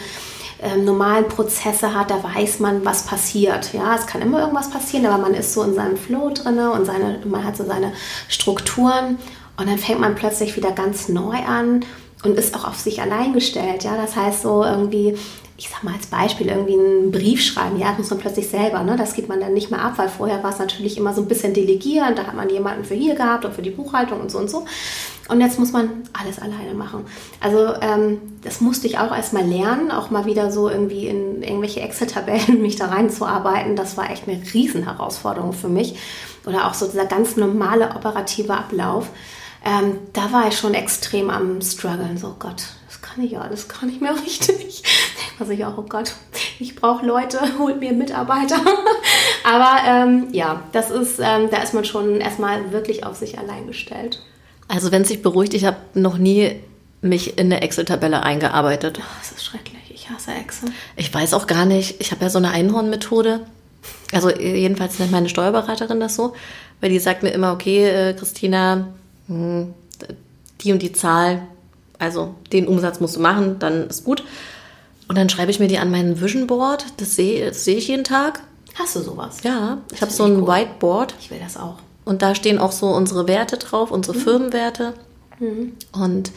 [0.62, 3.74] ähm, normalen Prozesse hat, da weiß man, was passiert.
[3.74, 6.86] Ja, es kann immer irgendwas passieren, aber man ist so in seinem Flow drin und
[6.86, 7.94] seine, man hat so seine
[8.28, 9.18] Strukturen
[9.58, 11.86] und dann fängt man plötzlich wieder ganz neu an
[12.24, 13.84] und ist auch auf sich allein gestellt.
[13.84, 15.18] Ja, das heißt so irgendwie,
[15.58, 18.84] ich sag mal als Beispiel, irgendwie einen Brief schreiben, ja, das muss man plötzlich selber,
[18.84, 18.96] ne?
[18.96, 21.28] Das geht man dann nicht mehr ab, weil vorher war es natürlich immer so ein
[21.28, 24.40] bisschen delegieren, da hat man jemanden für hier gehabt und für die Buchhaltung und so
[24.40, 24.66] und so.
[25.30, 27.06] Und jetzt muss man alles alleine machen.
[27.40, 31.82] Also ähm, das musste ich auch erstmal lernen, auch mal wieder so irgendwie in irgendwelche
[31.82, 33.76] Excel-Tabellen mich da reinzuarbeiten.
[33.76, 35.96] Das war echt eine Riesenherausforderung für mich.
[36.46, 39.10] Oder auch so dieser ganz normale operative Ablauf.
[39.64, 42.18] Ähm, da war ich schon extrem am struggeln.
[42.18, 44.84] So Gott, das kann ich ja, das kann ich mehr richtig.
[45.40, 46.14] Also ich auch, oh Gott,
[46.60, 48.58] ich brauche Leute, holt mir Mitarbeiter.
[49.44, 53.68] Aber ähm, ja, das ist, ähm, da ist man schon erstmal wirklich auf sich allein
[53.68, 54.22] gestellt.
[54.68, 56.62] Also wenn es sich beruhigt, ich habe noch nie
[57.02, 59.00] mich in eine Excel-Tabelle eingearbeitet.
[59.02, 59.82] Oh, das ist schrecklich.
[59.90, 60.70] Ich hasse Excel.
[60.96, 63.42] Ich weiß auch gar nicht, ich habe ja so eine Einhorn-Methode.
[64.14, 66.34] Also jedenfalls nennt meine Steuerberaterin das so,
[66.80, 68.94] weil die sagt mir immer, okay, äh, Christina,
[70.62, 71.44] die und die Zahl,
[72.00, 74.24] also den Umsatz musst du machen, dann ist gut.
[75.08, 77.88] Und dann schreibe ich mir die an meinen Vision Board, das sehe das sehe ich
[77.90, 78.42] jeden Tag.
[78.76, 79.40] Hast du sowas?
[79.44, 80.48] Ja, ich habe Das so ein cool.
[80.48, 81.76] Whiteboard Ich will das auch.
[82.06, 84.94] und da stehen auch so unsere Werte drauf, unsere Firmenwerte.
[85.92, 86.32] Und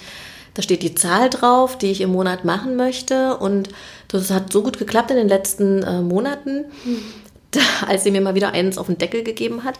[0.55, 3.37] da steht die Zahl drauf, die ich im Monat machen möchte.
[3.37, 3.69] Und
[4.09, 6.65] das hat so gut geklappt in den letzten äh, Monaten,
[7.53, 9.79] da, als sie mir mal wieder eins auf den Deckel gegeben hat,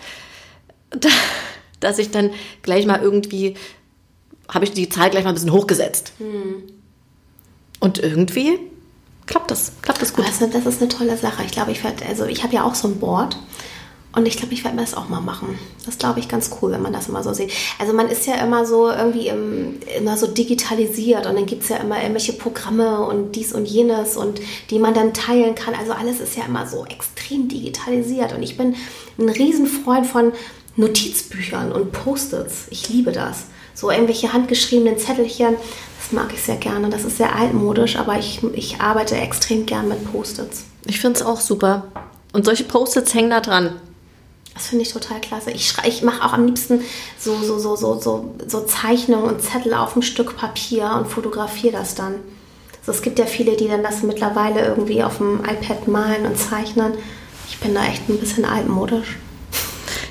[0.91, 1.09] da,
[1.85, 2.31] dass ich dann
[2.63, 3.55] gleich mal irgendwie,
[4.49, 6.13] habe ich die Zahl gleich mal ein bisschen hochgesetzt.
[7.81, 8.59] Und irgendwie
[9.27, 10.27] klappt das, klappt das gut.
[10.27, 11.43] Das, ist- das ist eine tolle Sache.
[11.45, 13.37] Ich glaube, ich werde, also ich habe ja auch so ein Board
[14.17, 15.59] und ich glaube, ich werde mir das auch mal machen.
[15.87, 17.51] Das glaube ich ganz cool, wenn man das immer so sieht.
[17.79, 21.69] Also man ist ja immer so irgendwie im, immer so digitalisiert und dann gibt es
[21.71, 25.75] ja immer irgendwelche Programme und dies und jenes und die man dann teilen kann.
[25.75, 28.77] Also alles ist ja immer so extrem digitalisiert und ich bin
[29.19, 30.33] ein Riesenfreund von
[30.77, 32.67] Notizbüchern und Post-its.
[32.71, 33.45] Ich liebe das.
[33.75, 35.57] So irgendwelche handgeschriebenen Zettelchen,
[36.01, 36.91] das mag ich sehr gerne.
[36.91, 40.65] Das ist sehr altmodisch, aber ich, ich arbeite extrem gern mit Post-its.
[40.87, 41.87] Ich finde es auch super.
[42.33, 43.77] Und solche Post-its hängen da dran.
[44.55, 45.51] Das finde ich total klasse.
[45.51, 46.81] Ich, schrei- ich mache auch am liebsten
[47.19, 51.73] so, so, so, so, so, so Zeichnungen und Zettel auf ein Stück Papier und fotografiere
[51.73, 52.15] das dann.
[52.81, 56.39] Also es gibt ja viele, die dann das mittlerweile irgendwie auf dem iPad malen und
[56.39, 56.93] zeichnen.
[57.49, 59.17] Ich bin da echt ein bisschen altmodisch.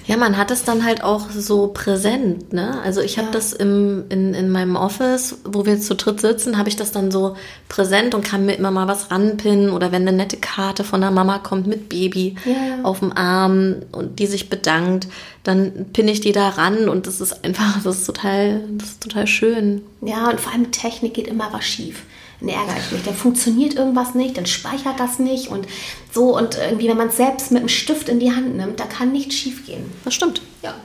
[0.05, 2.81] Ja, man hat es dann halt auch so präsent, ne?
[2.83, 3.31] Also ich habe Ja.
[3.33, 7.09] das im, in, in meinem Office, wo wir zu dritt sitzen, habe ich das dann
[7.09, 7.35] so
[7.69, 11.11] präsent und kann mir immer mal was ranpinnen oder wenn eine nette Karte von der
[11.11, 12.83] Mama kommt mit Baby Ja.
[12.83, 15.07] auf dem Arm und die sich bedankt,
[15.43, 19.03] dann pinne ich die da ran und das ist einfach, das ist total, das ist
[19.03, 19.81] total schön.
[20.01, 22.03] Ja, und vor allem Technik geht immer was schief.
[22.43, 23.03] Dann ärgere ich mich.
[23.03, 25.65] Dann funktioniert irgendwas nicht, dann speichert das nicht und
[26.11, 26.35] so.
[26.37, 29.11] Und irgendwie, wenn man es selbst mit einem Stift in die Hand nimmt, da kann
[29.11, 29.91] nichts schief gehen.
[30.03, 30.41] Das stimmt.
[30.61, 30.75] Ja,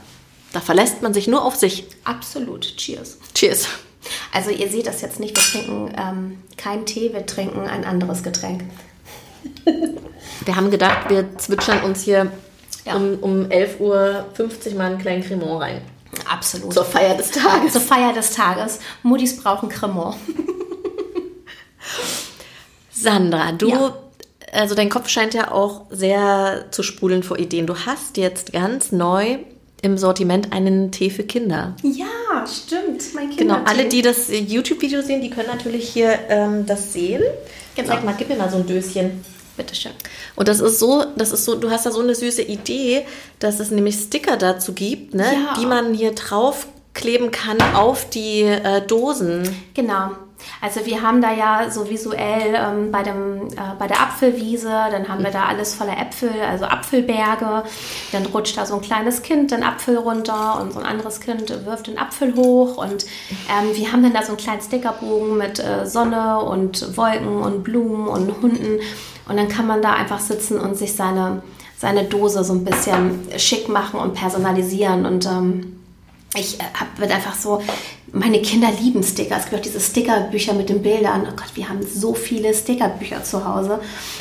[0.52, 1.86] Da verlässt man sich nur auf sich.
[2.04, 2.76] absolut.
[2.76, 3.18] Cheers.
[3.34, 3.68] Cheers.
[4.32, 8.22] Also ihr seht das jetzt nicht, wir trinken ähm, keinen Tee, wir trinken ein anderes
[8.22, 8.62] Getränk.
[9.64, 12.30] wir haben gedacht, wir zwitschern uns hier
[12.86, 12.94] ja.
[12.94, 14.24] um, um 11.50 Uhr
[14.76, 15.82] mal einen kleinen Cremant rein.
[16.30, 16.72] Absolut.
[16.72, 17.72] Zur Feier des Tages.
[17.72, 18.78] Zur Feier des Tages.
[19.02, 20.16] Muttis brauchen Cremant.
[22.90, 23.96] Sandra, du, ja.
[24.52, 27.66] also dein Kopf scheint ja auch sehr zu sprudeln vor Ideen.
[27.66, 29.38] Du hast jetzt ganz neu
[29.82, 31.76] im Sortiment einen Tee für Kinder.
[31.82, 33.14] Ja, stimmt.
[33.14, 37.22] Mein genau, alle, die das YouTube-Video sehen, die können natürlich hier ähm, das sehen.
[37.76, 37.88] Genau.
[37.88, 39.24] Zeig mal, gib mir mal so ein Döschen.
[39.56, 39.92] Bitteschön.
[40.36, 43.04] Und das ist so, das ist so, du hast da so eine süße Idee,
[43.40, 45.60] dass es nämlich Sticker dazu gibt, ne, ja.
[45.60, 49.48] die man hier draufkleben kann auf die äh, Dosen.
[49.74, 50.12] Genau.
[50.60, 55.08] Also wir haben da ja so visuell ähm, bei, dem, äh, bei der Apfelwiese, dann
[55.08, 57.64] haben wir da alles voller Äpfel, also Apfelberge.
[58.12, 61.48] Dann rutscht da so ein kleines Kind den Apfel runter und so ein anderes Kind
[61.64, 62.76] wirft den Apfel hoch.
[62.76, 63.04] Und
[63.48, 67.62] ähm, wir haben dann da so einen kleinen Stickerbogen mit äh, Sonne und Wolken und
[67.62, 68.80] Blumen und Hunden.
[69.28, 71.42] Und dann kann man da einfach sitzen und sich seine,
[71.76, 75.04] seine Dose so ein bisschen schick machen und personalisieren.
[75.06, 75.78] Und ähm,
[76.34, 77.62] ich äh, habe einfach so,
[78.12, 79.36] meine Kinder lieben Sticker.
[79.36, 81.26] Es gibt auch diese Stickerbücher mit den Bildern.
[81.26, 83.80] Oh Gott, wir haben so viele Stickerbücher zu Hause.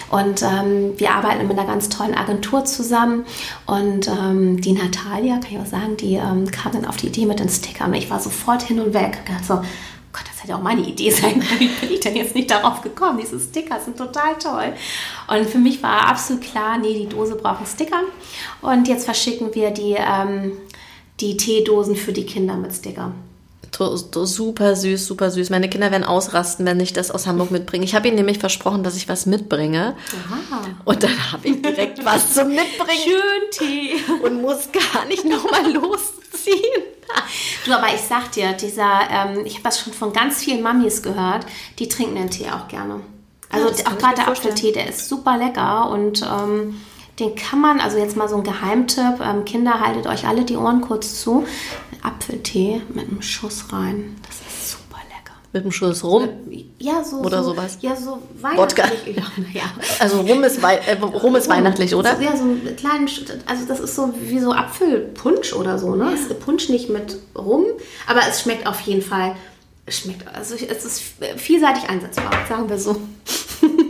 [0.10, 3.26] Und ähm, wir arbeiten mit einer ganz tollen Agentur zusammen.
[3.66, 7.26] Und ähm, die Natalia, kann ich auch sagen, die ähm, kam dann auf die Idee
[7.26, 7.94] mit den Stickern.
[7.94, 9.20] Ich war sofort hin und weg.
[9.30, 11.60] Und so, Gott, das hätte auch meine Idee sein können.
[11.60, 13.20] Wie bin ich denn jetzt nicht darauf gekommen?
[13.22, 14.74] Diese Sticker sind total toll.
[15.28, 18.02] Und für mich war absolut klar, nee, die Dose braucht einen Sticker.
[18.62, 20.54] Und jetzt verschicken wir die, ähm,
[21.20, 23.14] die Teedosen für die Kinder mit Sticker.
[23.78, 25.50] Super süß, super süß.
[25.50, 27.86] Meine Kinder werden ausrasten, wenn ich das aus Hamburg mitbringe.
[27.86, 29.96] Ich habe ihnen nämlich versprochen, dass ich was mitbringe.
[30.28, 30.62] Aha.
[30.86, 33.02] Und dann habe ich direkt was zum Mitbringen.
[33.04, 33.96] Schön Tee.
[34.24, 36.84] Und muss gar nicht nochmal losziehen.
[37.66, 41.04] Du, aber ich sag dir, dieser, ähm, ich habe das schon von ganz vielen Mamis
[41.04, 41.46] gehört,
[41.80, 43.02] die trinken den Tee auch gerne.
[43.50, 46.82] Also ja, auch gerade der Apfeltee, der ist super lecker und ähm,
[47.20, 50.56] den kann man, also jetzt mal so ein Geheimtipp, ähm, Kinder, haltet euch alle die
[50.56, 51.46] Ohren kurz zu.
[52.04, 54.16] Apfeltee mit einem Schuss rein.
[54.28, 55.34] Das ist super lecker.
[55.52, 56.30] Mit einem Schuss rum?
[56.78, 57.18] Ja, so.
[57.18, 57.80] Oder so, sowas.
[57.82, 59.16] Ja, so weihnachtlich.
[59.18, 59.24] Ja.
[59.54, 59.64] ja.
[60.00, 62.16] Also rum ist, wei äh, rum ist weihnachtlich, oder?
[62.18, 63.10] So, ja, so einen kleinen,
[63.48, 66.12] also das ist so wie so Apfelpunsch oder so, ne?
[66.12, 66.36] Ja.
[66.36, 67.66] Punsch nicht mit rum,
[68.06, 69.36] aber es schmeckt auf jeden Fall,
[69.88, 71.02] es schmeckt, also es ist
[71.38, 72.96] vielseitig einsetzbar, sagen wir so.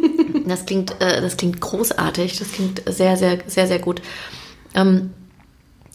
[0.47, 4.01] Das klingt, äh, das klingt großartig, das klingt sehr, sehr, sehr, sehr gut.
[4.73, 5.11] Ähm,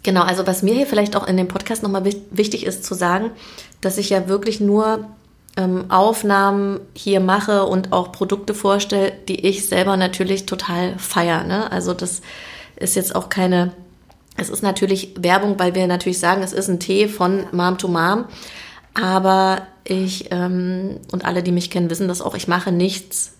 [0.02, 3.30] Genau, also was mir hier vielleicht auch in dem Podcast nochmal wichtig ist zu sagen,
[3.80, 5.06] dass ich ja wirklich nur
[5.56, 11.44] ähm, Aufnahmen hier mache und auch Produkte vorstelle, die ich selber natürlich total feiere.
[11.44, 11.70] Ne?
[11.70, 12.20] Also das
[12.76, 13.72] ist jetzt auch keine,
[14.36, 17.86] es ist natürlich Werbung, weil wir natürlich sagen, es ist ein Tee von Mom to
[17.86, 18.24] Mom.
[18.94, 23.34] Aber ich ähm, und alle, die mich kennen, wissen das auch, ich mache nichts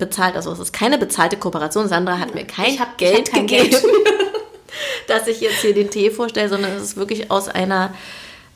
[0.00, 0.34] bezahlt.
[0.34, 1.88] Also es ist keine bezahlte Kooperation.
[1.88, 3.70] Sandra hat mir kein hab, Geld kein gegeben.
[3.70, 3.84] Geld.
[5.06, 7.92] dass ich jetzt hier den Tee vorstelle, sondern es ist wirklich aus einer,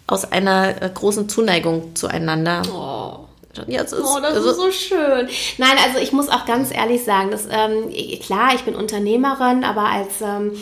[0.06, 2.62] aus einer äh, großen Zuneigung zueinander.
[2.72, 3.24] Oh.
[3.68, 5.28] Ja, ist, oh, das also, ist so schön.
[5.58, 7.88] Nein, also ich muss auch ganz ehrlich sagen, dass, ähm,
[8.20, 10.52] klar, ich bin Unternehmerin, aber als ähm,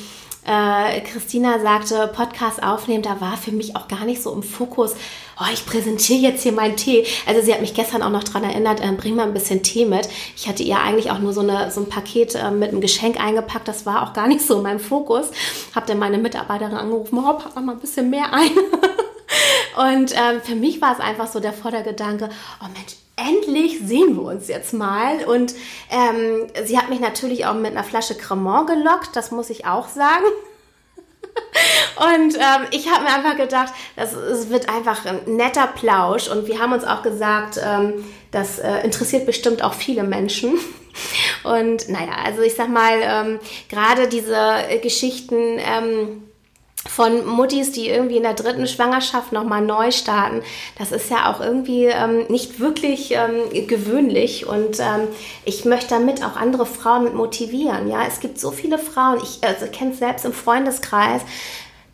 [0.44, 4.94] äh, Christina sagte, Podcast aufnehmen, da war für mich auch gar nicht so im Fokus,
[5.38, 7.06] oh, ich präsentiere jetzt hier meinen Tee.
[7.26, 9.84] Also sie hat mich gestern auch noch daran erinnert, äh, bring mal ein bisschen Tee
[9.84, 10.08] mit.
[10.36, 13.22] Ich hatte ihr eigentlich auch nur so, eine, so ein Paket äh, mit einem Geschenk
[13.22, 15.30] eingepackt, das war auch gar nicht so in meinem Fokus.
[15.74, 18.50] Hab dann meine Mitarbeiterin angerufen, oh, pack mal ein bisschen mehr ein.
[19.76, 22.28] Und ähm, für mich war es einfach so der Vordergedanke,
[22.60, 22.96] oh Mensch,
[23.28, 25.24] endlich sehen wir uns jetzt mal.
[25.24, 25.54] Und
[25.90, 29.88] ähm, sie hat mich natürlich auch mit einer Flasche Cremant gelockt, das muss ich auch
[29.88, 30.24] sagen.
[31.96, 36.28] Und ähm, ich habe mir einfach gedacht, das, es wird einfach ein netter Plausch.
[36.28, 40.58] Und wir haben uns auch gesagt, ähm, das äh, interessiert bestimmt auch viele Menschen.
[41.44, 46.31] Und naja, also ich sag mal, ähm, gerade diese Geschichten ähm,
[46.88, 50.42] von Muttis, die irgendwie in der dritten Schwangerschaft nochmal neu starten,
[50.78, 55.08] das ist ja auch irgendwie ähm, nicht wirklich ähm, gewöhnlich und ähm,
[55.44, 57.88] ich möchte damit auch andere Frauen mit motivieren.
[57.88, 61.22] Ja, es gibt so viele Frauen, ich also, kenne es selbst im Freundeskreis,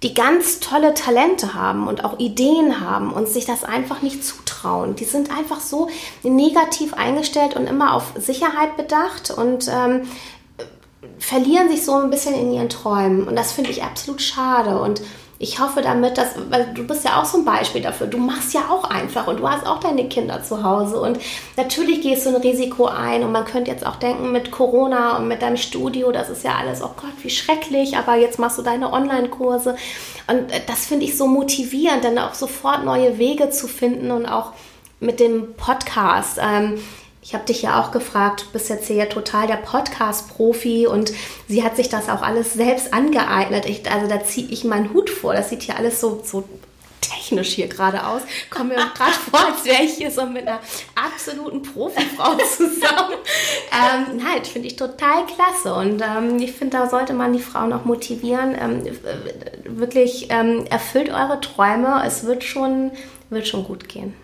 [0.02, 4.94] die ganz tolle Talente haben und auch Ideen haben und sich das einfach nicht zutrauen.
[4.94, 5.88] Die sind einfach so
[6.22, 10.02] negativ eingestellt und immer auf Sicherheit bedacht und ähm,
[11.18, 13.26] verlieren sich so ein bisschen in ihren Träumen.
[13.26, 14.80] Und das finde ich absolut schade.
[14.80, 15.02] Und
[15.40, 18.54] ich hoffe damit, dass, weil du bist ja auch so ein Beispiel dafür, du machst
[18.54, 21.20] ja auch einfach und du hast auch deine Kinder zu Hause und
[21.56, 25.28] natürlich gehst du ein Risiko ein und man könnte jetzt auch denken mit Corona und
[25.28, 28.62] mit deinem Studio, das ist ja alles, oh Gott, wie schrecklich, aber jetzt machst du
[28.62, 29.76] deine Online-Kurse
[30.26, 34.52] und das finde ich so motivierend, dann auch sofort neue Wege zu finden und auch
[34.98, 36.40] mit dem Podcast.
[36.42, 36.80] Ähm,
[37.28, 41.12] ich habe dich ja auch gefragt, du bist jetzt hier ja total der Podcast-Profi und
[41.46, 43.66] sie hat sich das auch alles selbst angeeignet.
[43.66, 45.34] Ich, also da ziehe ich meinen Hut vor.
[45.34, 46.48] Das sieht hier alles so, so
[47.02, 48.22] technisch hier gerade aus.
[48.48, 50.60] Komme mir gerade vor, als wäre ich hier so mit einer
[50.94, 53.18] absoluten Profifrau zusammen.
[53.72, 55.74] ähm, nein, finde ich total klasse.
[55.74, 58.56] Und ähm, ich finde, da sollte man die Frauen auch motivieren.
[58.58, 58.84] Ähm,
[59.66, 62.02] wirklich ähm, erfüllt eure Träume.
[62.06, 62.90] Es wird schon,
[63.28, 64.14] wird schon gut gehen.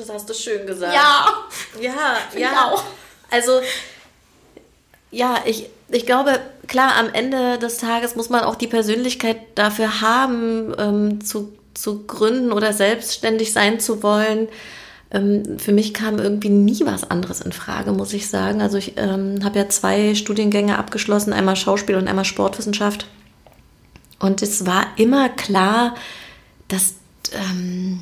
[0.00, 0.94] Das hast du schön gesagt.
[0.94, 1.44] Ja,
[1.78, 2.70] ja, ja.
[2.72, 2.82] auch.
[3.30, 3.60] Also,
[5.10, 10.00] ja, ich, ich glaube, klar, am Ende des Tages muss man auch die Persönlichkeit dafür
[10.00, 14.48] haben, ähm, zu, zu gründen oder selbstständig sein zu wollen.
[15.10, 18.62] Ähm, für mich kam irgendwie nie was anderes in Frage, muss ich sagen.
[18.62, 23.06] Also ich ähm, habe ja zwei Studiengänge abgeschlossen, einmal Schauspiel und einmal Sportwissenschaft.
[24.18, 25.94] Und es war immer klar,
[26.68, 26.94] dass
[27.32, 28.00] ähm,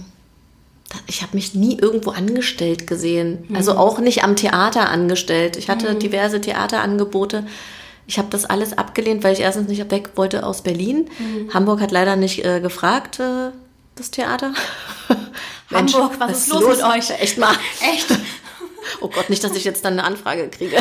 [1.06, 3.44] ich habe mich nie irgendwo angestellt gesehen.
[3.48, 3.56] Mhm.
[3.56, 5.56] Also auch nicht am Theater angestellt.
[5.56, 5.98] Ich hatte mhm.
[5.98, 7.46] diverse Theaterangebote.
[8.06, 11.10] Ich habe das alles abgelehnt, weil ich erstens nicht weg wollte aus Berlin.
[11.18, 11.52] Mhm.
[11.52, 13.50] Hamburg hat leider nicht äh, gefragt, äh,
[13.96, 14.54] das Theater.
[15.68, 17.10] Mensch, Hamburg, was, was ist los, los mit euch?
[17.10, 17.54] Echt mal.
[17.92, 18.06] Echt?
[19.00, 20.78] oh Gott, nicht, dass ich jetzt dann eine Anfrage kriege.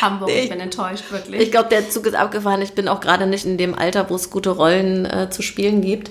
[0.00, 1.42] Hamburg, ich, ich bin enttäuscht, wirklich.
[1.42, 2.62] Ich glaube, der Zug ist abgefahren.
[2.62, 5.82] Ich bin auch gerade nicht in dem Alter, wo es gute Rollen äh, zu spielen
[5.82, 6.10] gibt.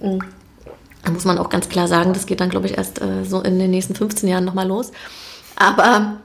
[0.00, 3.40] Da muss man auch ganz klar sagen, das geht dann, glaube ich, erst äh, so
[3.42, 4.90] in den nächsten 15 Jahren nochmal los.
[5.56, 6.20] Aber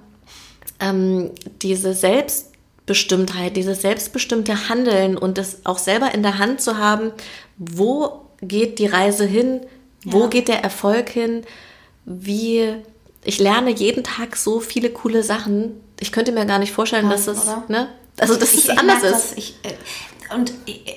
[0.79, 7.11] ähm, diese Selbstbestimmtheit, dieses selbstbestimmte Handeln und das auch selber in der Hand zu haben,
[7.57, 9.61] wo geht die Reise hin,
[10.05, 10.27] wo ja.
[10.27, 11.43] geht der Erfolg hin,
[12.05, 12.75] wie
[13.23, 15.81] ich lerne jeden Tag so viele coole Sachen.
[15.99, 17.89] Ich könnte mir gar nicht vorstellen, Krass, dass es, ne?
[18.17, 19.11] Also, dass ich, es anders ist.
[19.11, 19.73] Das, ich, äh,
[20.35, 20.53] und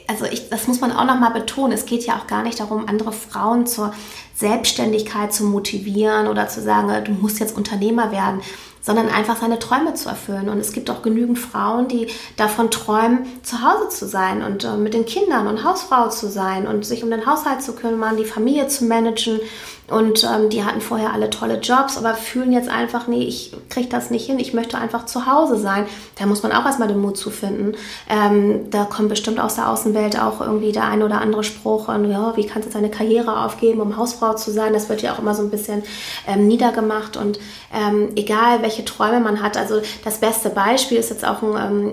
[0.08, 1.72] also ich, das muss man auch noch mal betonen.
[1.72, 3.92] Es geht ja auch gar nicht darum, andere Frauen zur
[4.34, 8.40] Selbstständigkeit zu motivieren oder zu sagen, du musst jetzt Unternehmer werden,
[8.80, 10.48] sondern einfach seine Träume zu erfüllen.
[10.48, 14.76] Und es gibt auch genügend Frauen, die davon träumen, zu Hause zu sein und äh,
[14.76, 18.24] mit den Kindern und Hausfrau zu sein und sich um den Haushalt zu kümmern, die
[18.24, 19.40] Familie zu managen
[19.88, 23.88] und ähm, die hatten vorher alle tolle Jobs, aber fühlen jetzt einfach, nee, ich kriege
[23.88, 25.86] das nicht hin, ich möchte einfach zu Hause sein.
[26.18, 27.74] Da muss man auch erstmal den Mut zu finden.
[28.08, 32.10] Ähm, da kommt bestimmt aus der Außenwelt auch irgendwie der ein oder andere Spruch, und,
[32.10, 34.72] ja, wie kannst du deine Karriere aufgeben, um Hausfrau zu sein?
[34.72, 35.82] Das wird ja auch immer so ein bisschen
[36.26, 37.38] ähm, niedergemacht und
[37.74, 39.56] ähm, egal welche Träume man hat.
[39.56, 41.92] Also das beste Beispiel ist jetzt auch ein ähm,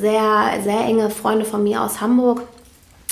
[0.00, 2.42] sehr, sehr enge Freunde von mir aus Hamburg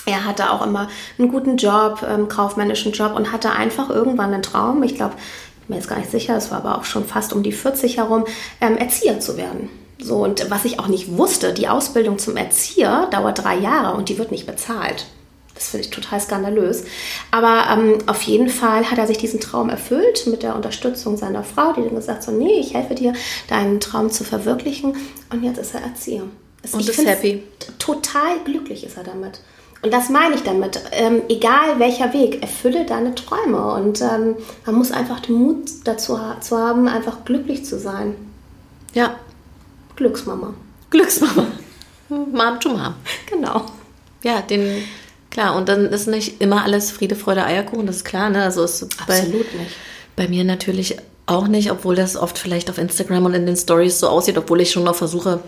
[0.06, 0.88] er hatte auch immer
[1.18, 4.82] einen guten Job, ähm, kaufmännischen Job und hatte einfach irgendwann einen Traum.
[4.82, 7.32] Ich glaube, ich bin mir jetzt gar nicht sicher, es war aber auch schon fast
[7.32, 8.24] um die 40 herum,
[8.60, 9.68] ähm, Erzieher zu werden.
[9.98, 14.08] So, und was ich auch nicht wusste, die Ausbildung zum Erzieher dauert drei Jahre und
[14.08, 15.06] die wird nicht bezahlt.
[15.54, 16.84] Das finde ich total skandalös.
[17.30, 21.42] Aber ähm, auf jeden Fall hat er sich diesen Traum erfüllt mit der Unterstützung seiner
[21.42, 23.14] Frau, die dann gesagt hat, so, nee, ich helfe dir,
[23.48, 24.94] deinen Traum zu verwirklichen.
[25.30, 26.24] Und jetzt ist er Erzieher.
[26.72, 27.42] und ich ist happy.
[27.78, 29.40] Total glücklich ist er damit.
[29.82, 30.80] Und das meine ich damit.
[30.92, 33.72] Ähm, egal welcher Weg, erfülle deine Träume.
[33.74, 38.14] Und ähm, man muss einfach den Mut dazu ha zu haben, einfach glücklich zu sein.
[38.94, 39.16] Ja.
[39.96, 40.54] Glücksmama.
[40.90, 41.46] Glücksmama.
[42.08, 42.94] Mom to Mom.
[43.30, 43.66] Genau.
[44.22, 44.82] Ja, den,
[45.30, 48.42] klar, und dann ist nicht immer alles Friede, Freude, Eierkuchen, das ist klar, ne?
[48.42, 49.76] Also ist Absolut bei, nicht.
[50.16, 50.96] Bei mir natürlich
[51.26, 54.60] auch nicht, obwohl das oft vielleicht auf Instagram und in den Stories so aussieht, obwohl
[54.60, 55.40] ich schon noch versuche,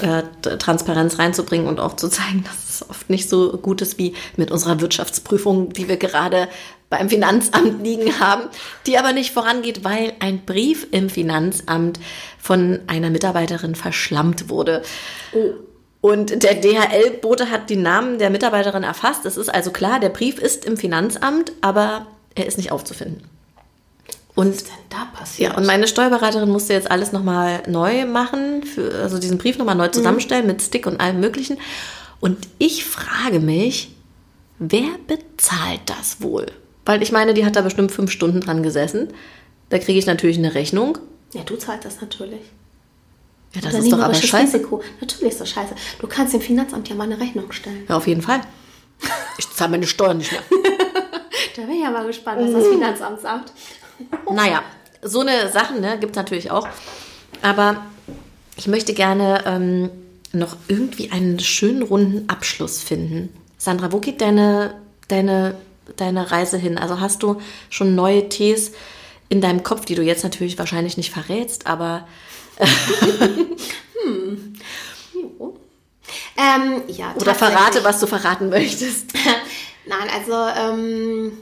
[0.00, 0.22] äh,
[0.56, 4.50] Transparenz reinzubringen und auch zu zeigen, dass es oft nicht so gut ist wie mit
[4.50, 6.48] unserer Wirtschaftsprüfung, die wir gerade
[6.90, 8.48] beim Finanzamt liegen haben,
[8.86, 11.98] die aber nicht vorangeht, weil ein Brief im Finanzamt
[12.38, 14.82] von einer Mitarbeiterin verschlammt wurde.
[15.32, 15.52] Oh.
[16.02, 19.24] Und der DHL-Bote hat die Namen der Mitarbeiterin erfasst.
[19.24, 23.22] Es ist also klar, der Brief ist im Finanzamt, aber er ist nicht aufzufinden.
[24.34, 25.52] Und, Was ist denn da passiert?
[25.52, 29.74] Ja, und meine Steuerberaterin musste jetzt alles nochmal neu machen, für, also diesen Brief nochmal
[29.74, 29.92] neu mhm.
[29.92, 30.52] zusammenstellen mhm.
[30.52, 31.58] mit Stick und allem Möglichen.
[32.20, 33.94] Und ich frage mich,
[34.58, 36.46] wer bezahlt das wohl?
[36.84, 39.08] Weil ich meine, die hat da bestimmt fünf Stunden dran gesessen.
[39.68, 40.98] Da kriege ich natürlich eine Rechnung.
[41.32, 42.40] Ja, du zahlst das natürlich.
[43.54, 44.56] Ja, das ist doch aber scheiße.
[44.56, 44.82] Risiko.
[45.00, 45.74] Natürlich ist das scheiße.
[45.98, 47.84] Du kannst dem Finanzamt ja mal eine Rechnung stellen.
[47.88, 48.40] Ja, auf jeden Fall.
[49.36, 50.42] Ich zahle meine Steuern nicht mehr.
[51.56, 53.52] da bin ich ja mal gespannt, was das Finanzamt sagt.
[54.30, 54.62] Naja,
[55.02, 56.68] so eine Sachen ne, gibt es natürlich auch.
[57.42, 57.84] Aber
[58.56, 59.90] ich möchte gerne ähm,
[60.32, 63.28] noch irgendwie einen schönen runden Abschluss finden.
[63.58, 64.74] Sandra, wo geht deine,
[65.08, 65.56] deine,
[65.96, 66.78] deine Reise hin?
[66.78, 67.40] Also hast du
[67.70, 68.72] schon neue Tees
[69.28, 72.06] in deinem Kopf, die du jetzt natürlich wahrscheinlich nicht verrätst, aber.
[74.04, 74.54] hm.
[76.36, 79.12] Ähm, ja, Oder verrate, was du verraten möchtest.
[79.86, 81.32] Nein, also ähm,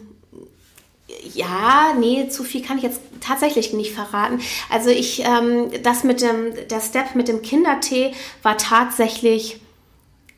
[1.34, 4.40] ja, nee, zu viel kann ich jetzt tatsächlich nicht verraten.
[4.70, 8.12] Also ich, ähm, das mit dem, der Step mit dem Kindertee
[8.42, 9.60] war tatsächlich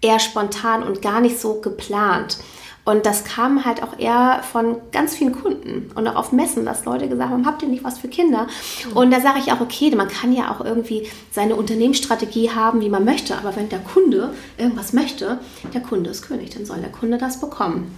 [0.01, 2.39] eher spontan und gar nicht so geplant.
[2.85, 6.85] Und das kam halt auch eher von ganz vielen Kunden und auch auf Messen, dass
[6.85, 8.49] Leute gesagt haben, habt ihr nicht was für Kinder?
[8.93, 12.89] Und da sage ich auch, okay, man kann ja auch irgendwie seine Unternehmensstrategie haben, wie
[12.89, 15.39] man möchte, aber wenn der Kunde irgendwas möchte,
[15.73, 17.95] der Kunde ist König, dann soll der Kunde das bekommen.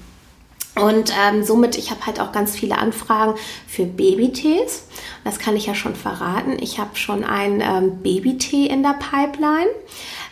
[0.77, 3.35] Und ähm, somit, ich habe halt auch ganz viele Anfragen
[3.69, 4.85] für Babytees.
[5.23, 6.57] Das kann ich ja schon verraten.
[6.61, 9.71] Ich habe schon einen ähm, Babytee in der Pipeline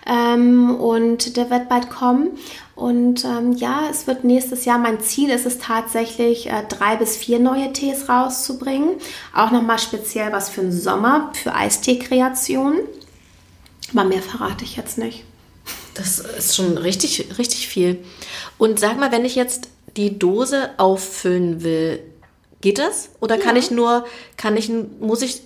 [0.07, 2.31] ähm, und der wird bald kommen.
[2.75, 7.17] Und ähm, ja, es wird nächstes Jahr, mein Ziel ist es tatsächlich, äh, drei bis
[7.17, 8.97] vier neue Tees rauszubringen.
[9.35, 12.81] Auch nochmal speziell was für den Sommer, für Eistee-Kreationen.
[13.93, 15.25] Aber mehr verrate ich jetzt nicht.
[15.95, 18.03] Das ist schon richtig, richtig viel.
[18.59, 22.01] Und sag mal, wenn ich jetzt die Dose auffüllen will,
[22.61, 23.11] geht das?
[23.21, 24.05] Oder kann ich nur,
[24.37, 24.71] kann ich,
[25.01, 25.43] muss ich,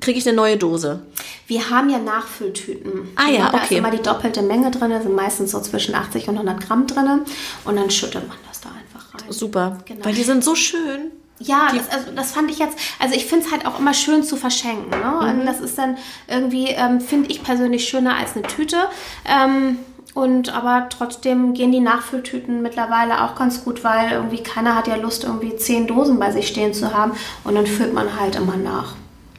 [0.00, 1.00] kriege ich eine neue Dose?
[1.46, 3.08] Wir haben ja Nachfülltüten.
[3.16, 3.74] Ah ja, da okay.
[3.74, 6.86] ist immer die doppelte Menge drin, da sind meistens so zwischen 80 und 100 Gramm
[6.86, 7.22] drin.
[7.64, 9.32] Und dann schüttet man das da einfach rein.
[9.32, 9.78] Super.
[9.84, 10.04] Genau.
[10.04, 11.10] Weil die sind so schön.
[11.40, 14.24] Ja, das, also, das fand ich jetzt, also ich finde es halt auch immer schön
[14.24, 14.90] zu verschenken.
[14.90, 15.18] Ne?
[15.20, 15.96] Und das ist dann
[16.26, 18.76] irgendwie, ähm, finde ich persönlich schöner als eine Tüte.
[19.24, 19.78] Ähm,
[20.14, 24.96] und aber trotzdem gehen die Nachfülltüten mittlerweile auch ganz gut, weil irgendwie keiner hat ja
[24.96, 27.12] Lust, irgendwie zehn Dosen bei sich stehen zu haben.
[27.44, 28.94] Und dann füllt man halt immer nach.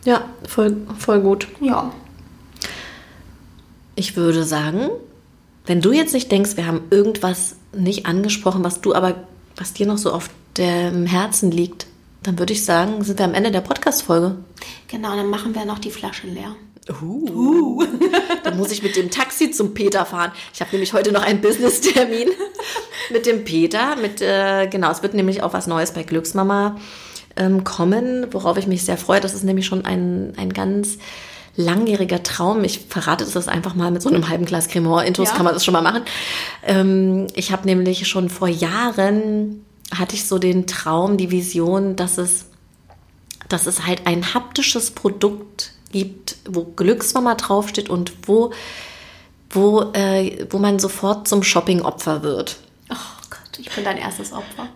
[0.05, 1.47] Ja, voll, voll gut.
[1.59, 1.91] Ja.
[3.95, 4.89] Ich würde sagen,
[5.65, 9.15] wenn du jetzt nicht denkst, wir haben irgendwas nicht angesprochen, was du aber,
[9.57, 11.87] was dir noch so auf dem Herzen liegt,
[12.23, 14.35] dann würde ich sagen, sind wir am Ende der Podcast-Folge.
[14.87, 16.55] Genau, dann machen wir noch die Flasche leer.
[17.01, 17.83] Uh.
[18.43, 20.31] Dann muss ich mit dem Taxi zum Peter fahren.
[20.53, 22.29] Ich habe nämlich heute noch einen Business-Termin
[23.11, 23.95] mit dem Peter.
[23.95, 26.77] Mit, äh, genau, es wird nämlich auch was Neues bei Glücksmama
[27.35, 29.21] ähm, kommen, worauf ich mich sehr freue.
[29.21, 30.97] Das ist nämlich schon ein, ein ganz
[31.55, 32.63] langjähriger Traum.
[32.63, 35.07] Ich verrate das einfach mal mit so einem halben Glas Cremant.
[35.07, 35.35] Intus Ja.
[35.35, 36.03] kann man das schon mal machen.
[36.63, 39.65] Ähm, ich habe nämlich schon vor Jahren
[39.95, 42.45] hatte ich so den Traum, die Vision, dass es
[43.47, 48.51] dass es halt ein haptisches Produkt gibt, wo Glücksmama draufsteht und wo,
[49.49, 52.57] wo, äh, wo man sofort zum Shopping-Opfer wird.
[52.89, 52.95] Oh
[53.29, 54.69] Gott, ich bin dein erstes Opfer.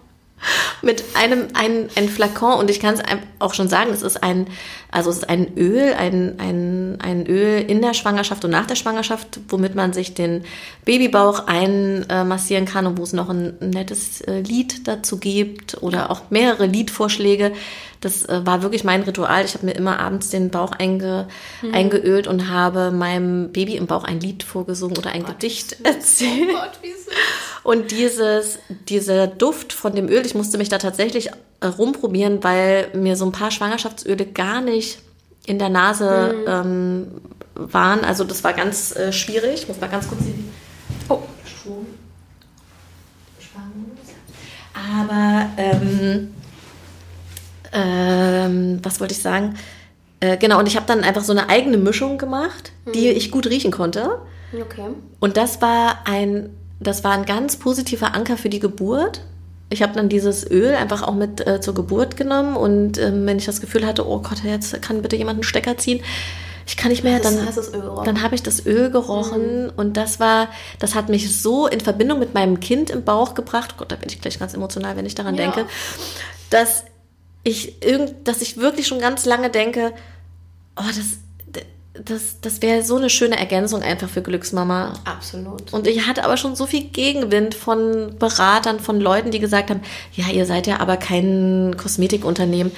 [0.82, 3.02] Mit einem ein, ein Flakon und ich kann es
[3.44, 4.48] auch schon sagen, es ist ein,
[4.92, 8.76] also es ist ein Öl, ein, ein, ein Öl in der Schwangerschaft und nach der
[8.76, 10.44] Schwangerschaft, womit man sich den
[10.86, 16.30] Babybauch einmassieren kann und wo es noch ein nettes äh, Lied dazu gibt oder auch
[16.30, 17.54] mehrere Liedvorschläge.
[18.02, 19.46] Das äh, war wirklich mein Ritual.
[19.46, 21.28] Ich habe mir immer abends den Bauch einge,
[21.72, 26.50] eingeölt und habe meinem Baby im Bauch ein Lied vorgesungen oder ein Gedicht erzählt.
[26.50, 26.80] Oh Gott.
[27.64, 31.30] Und dieses, dieser Duft von dem Öl, ich musste mich da tatsächlich
[31.68, 35.00] rumprobieren, weil mir so ein paar Schwangerschaftsöle gar nicht
[35.46, 37.08] in der Nase ähm,
[37.56, 38.06] waren.
[38.06, 39.64] Also das war ganz äh, schwierig.
[39.64, 40.52] Ich muss mal ganz kurz sehen.
[41.10, 41.86] Oh, Strom.
[44.76, 46.34] Aber ähm,
[47.72, 49.56] ähm, was wollte ich sagen?
[50.20, 53.48] Äh, genau, und ich habe dann einfach so eine eigene Mischung gemacht, die ich gut
[53.48, 54.20] riechen konnte.
[54.54, 54.90] Okay.
[55.20, 56.50] Und das war ein,
[56.80, 59.22] das war ein ganz positiver Anker für die Geburt.
[59.74, 63.38] Ich habe dann dieses Öl einfach auch mit äh, zur Geburt genommen und ähm, wenn
[63.38, 66.02] ich das Gefühl hatte, oh Gott, jetzt kann bitte jemand einen Stecker ziehen,
[66.66, 70.48] ich kann nicht mehr, Das dann, dann habe ich das Öl gerochen und das war,
[70.80, 73.76] das hat mich so in Verbindung mit meinem Kind im Bauch gebracht.
[73.78, 75.42] Gott, da bin ich gleich ganz emotional, wenn ich daran Ja.
[75.42, 75.66] denke,
[76.52, 76.86] dass
[77.44, 79.92] ich irgend, dass ich wirklich schon ganz lange denke,
[80.78, 81.18] oh, das,
[81.94, 84.94] das, das wäre so eine schöne Ergänzung einfach für Glücksmama.
[85.06, 85.72] Absolut.
[85.74, 89.82] Und ich hatte aber schon so viel Gegenwind von Beratern, von Leuten, die gesagt haben,
[90.14, 92.74] ja, ihr seid ja aber kein Kosmetikunternehmen.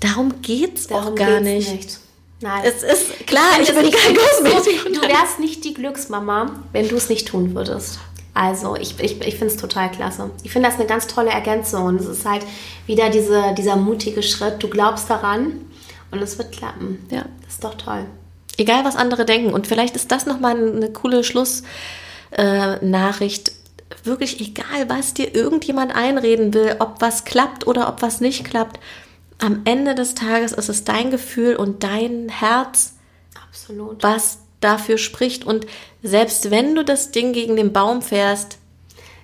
[0.00, 1.98] Darum geht's auch gar geht's nicht.
[2.40, 2.62] Nein.
[2.64, 5.08] Es ist klar, ich Es bin kein Du Kosmetikunternehmen.
[5.08, 7.98] wärst nicht die Glücksmama, wenn du es nicht tun würdest.
[8.32, 10.30] Also, ich, ich, ich finde es total klasse.
[10.44, 11.84] Ich finde das eine ganz tolle Ergänzung.
[11.86, 12.42] Und es ist halt
[12.86, 14.62] wieder diese, dieser mutige Schritt.
[14.62, 15.60] Du glaubst daran
[16.12, 17.04] und es wird klappen.
[17.10, 17.24] Ja.
[17.44, 18.06] Das ist doch toll.
[18.58, 19.54] Egal, was andere denken.
[19.54, 23.48] Und vielleicht ist das nochmal eine coole Schlussnachricht.
[23.48, 23.52] Äh.
[24.04, 28.78] Wirklich egal, was dir irgendjemand einreden will, ob was klappt oder ob was nicht klappt.
[29.38, 32.94] Am Ende des Tages ist es dein Gefühl und dein Herz,
[33.48, 34.02] Absolut.
[34.02, 35.44] was dafür spricht.
[35.46, 35.66] Und
[36.02, 38.58] selbst wenn du das Ding gegen den Baum fährst,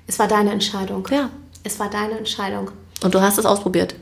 [0.07, 1.07] Es war deine Entscheidung.
[1.11, 1.29] ja,
[1.63, 2.71] Es war deine Entscheidung.
[3.03, 3.95] und du hast es ausprobiert.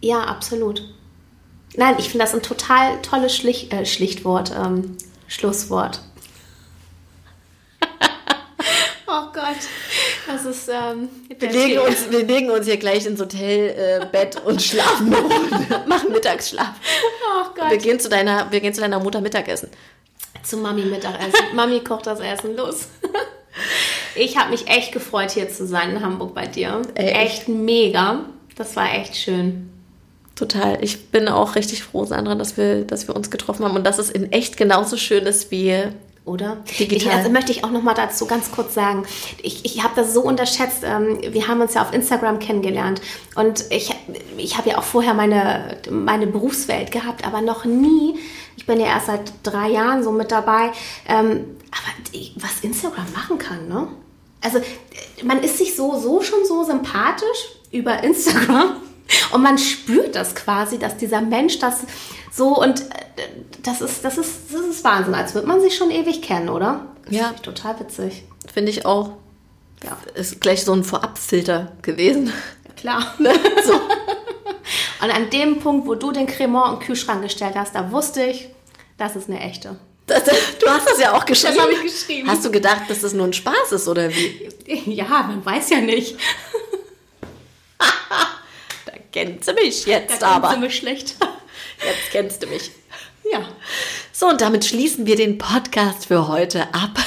[0.00, 0.82] Ja, absolut.
[1.76, 4.96] Nein, ich finde das ein total tolles Schlicht, äh, Schlichtwort, ähm,
[5.26, 6.00] Schlusswort.
[9.06, 9.56] oh Gott.
[10.26, 11.08] Das ist, ähm,
[11.38, 15.10] wir, legen uns, wir legen uns hier gleich ins Hotelbett äh, und schlafen
[15.86, 16.74] machen Mittagsschlaf.
[17.26, 17.70] Oh Gott.
[17.70, 19.70] Wir gehen zu deiner, wir gehen zu deiner Mutter Mittagessen.
[20.42, 21.54] Zu Mami Mittagessen.
[21.54, 22.56] Mami kocht das Essen.
[22.56, 22.88] Los.
[24.14, 26.82] Ich habe mich echt gefreut, hier zu sein in Hamburg bei dir.
[26.94, 28.26] Ey, echt mega.
[28.56, 29.71] Das war echt schön.
[30.42, 30.82] Total.
[30.82, 34.00] Ich bin auch richtig froh, Sandra, dass wir, dass wir uns getroffen haben und dass
[34.00, 35.84] es in echt genauso schön ist wie
[36.24, 36.56] oder?
[36.80, 36.96] Digital.
[36.96, 39.06] Ich, also möchte ich auch noch mal dazu ganz kurz sagen.
[39.40, 40.82] Ich, ich habe das so unterschätzt.
[40.82, 43.00] Ähm, wir haben uns ja auf Instagram kennengelernt
[43.36, 43.94] und ich,
[44.36, 48.18] ich habe ja auch vorher meine, meine Berufswelt gehabt, aber noch nie.
[48.56, 50.72] Ich bin ja erst seit drei Jahren so mit dabei.
[51.06, 53.86] Ähm, aber was Instagram machen kann, ne?
[54.40, 54.60] Also
[55.22, 58.74] man ist sich so, so schon so sympathisch über Instagram
[59.32, 61.80] und man spürt das quasi, dass dieser Mensch das
[62.30, 62.84] so und äh,
[63.62, 66.86] das ist, das ist, das ist Wahnsinn, als würde man sich schon ewig kennen, oder?
[67.08, 67.32] Ja.
[67.42, 68.24] Total witzig.
[68.52, 69.10] Finde ich auch.
[69.84, 69.96] Ja.
[70.14, 72.26] Ist gleich so ein Vorabfilter gewesen.
[72.26, 73.14] Ja, klar.
[73.18, 73.32] Ne?
[73.64, 73.74] so.
[75.02, 78.48] Und an dem Punkt, wo du den Cremant im Kühlschrank gestellt hast, da wusste ich,
[78.98, 79.76] das ist eine echte.
[80.06, 81.54] Das, du hast das ja auch geschrieben.
[81.56, 82.28] Das habe ich geschrieben.
[82.28, 84.50] Hast du gedacht, dass das nur ein Spaß ist oder wie?
[84.86, 86.16] Ja, man weiß ja nicht.
[89.22, 90.48] Kennt sie mich jetzt da aber.
[90.48, 91.16] Kennt sie mich schlecht.
[91.84, 92.70] Jetzt kennst du mich.
[93.30, 93.40] Ja.
[94.12, 96.98] So, und damit schließen wir den Podcast für heute ab.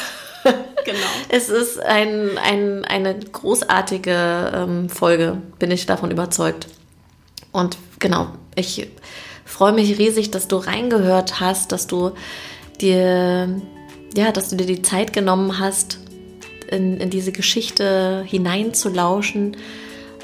[0.85, 0.99] Genau.
[1.29, 6.67] Es ist ein, ein, eine großartige ähm, Folge, bin ich davon überzeugt.
[7.51, 8.87] Und genau, ich
[9.45, 12.11] freue mich riesig, dass du reingehört hast, dass du
[12.79, 13.59] dir,
[14.15, 15.97] ja, dass du dir die Zeit genommen hast,
[16.69, 19.57] in, in diese Geschichte hineinzulauschen.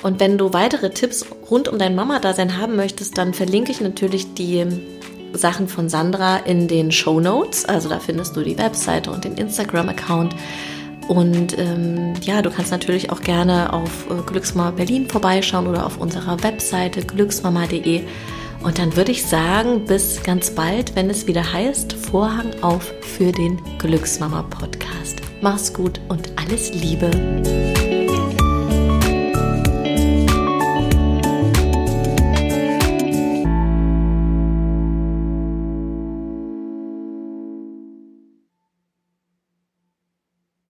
[0.03, 4.33] Und wenn du weitere Tipps rund um dein Mama-Dasein haben möchtest, dann verlinke ich natürlich
[4.33, 4.65] die
[5.33, 7.65] Sachen von Sandra in den Show Notes.
[7.65, 10.35] Also da findest du die Webseite und den Instagram-Account.
[11.07, 15.97] Und ähm, ja, du kannst natürlich auch gerne auf äh, Glücksmama Berlin vorbeischauen oder auf
[15.97, 18.03] unserer Webseite glücksmama.de.
[18.63, 23.31] Und dann würde ich sagen, bis ganz bald, wenn es wieder heißt, Vorhang auf für
[23.31, 25.21] den Glücksmama Podcast.
[25.41, 27.09] Mach's gut und alles Liebe.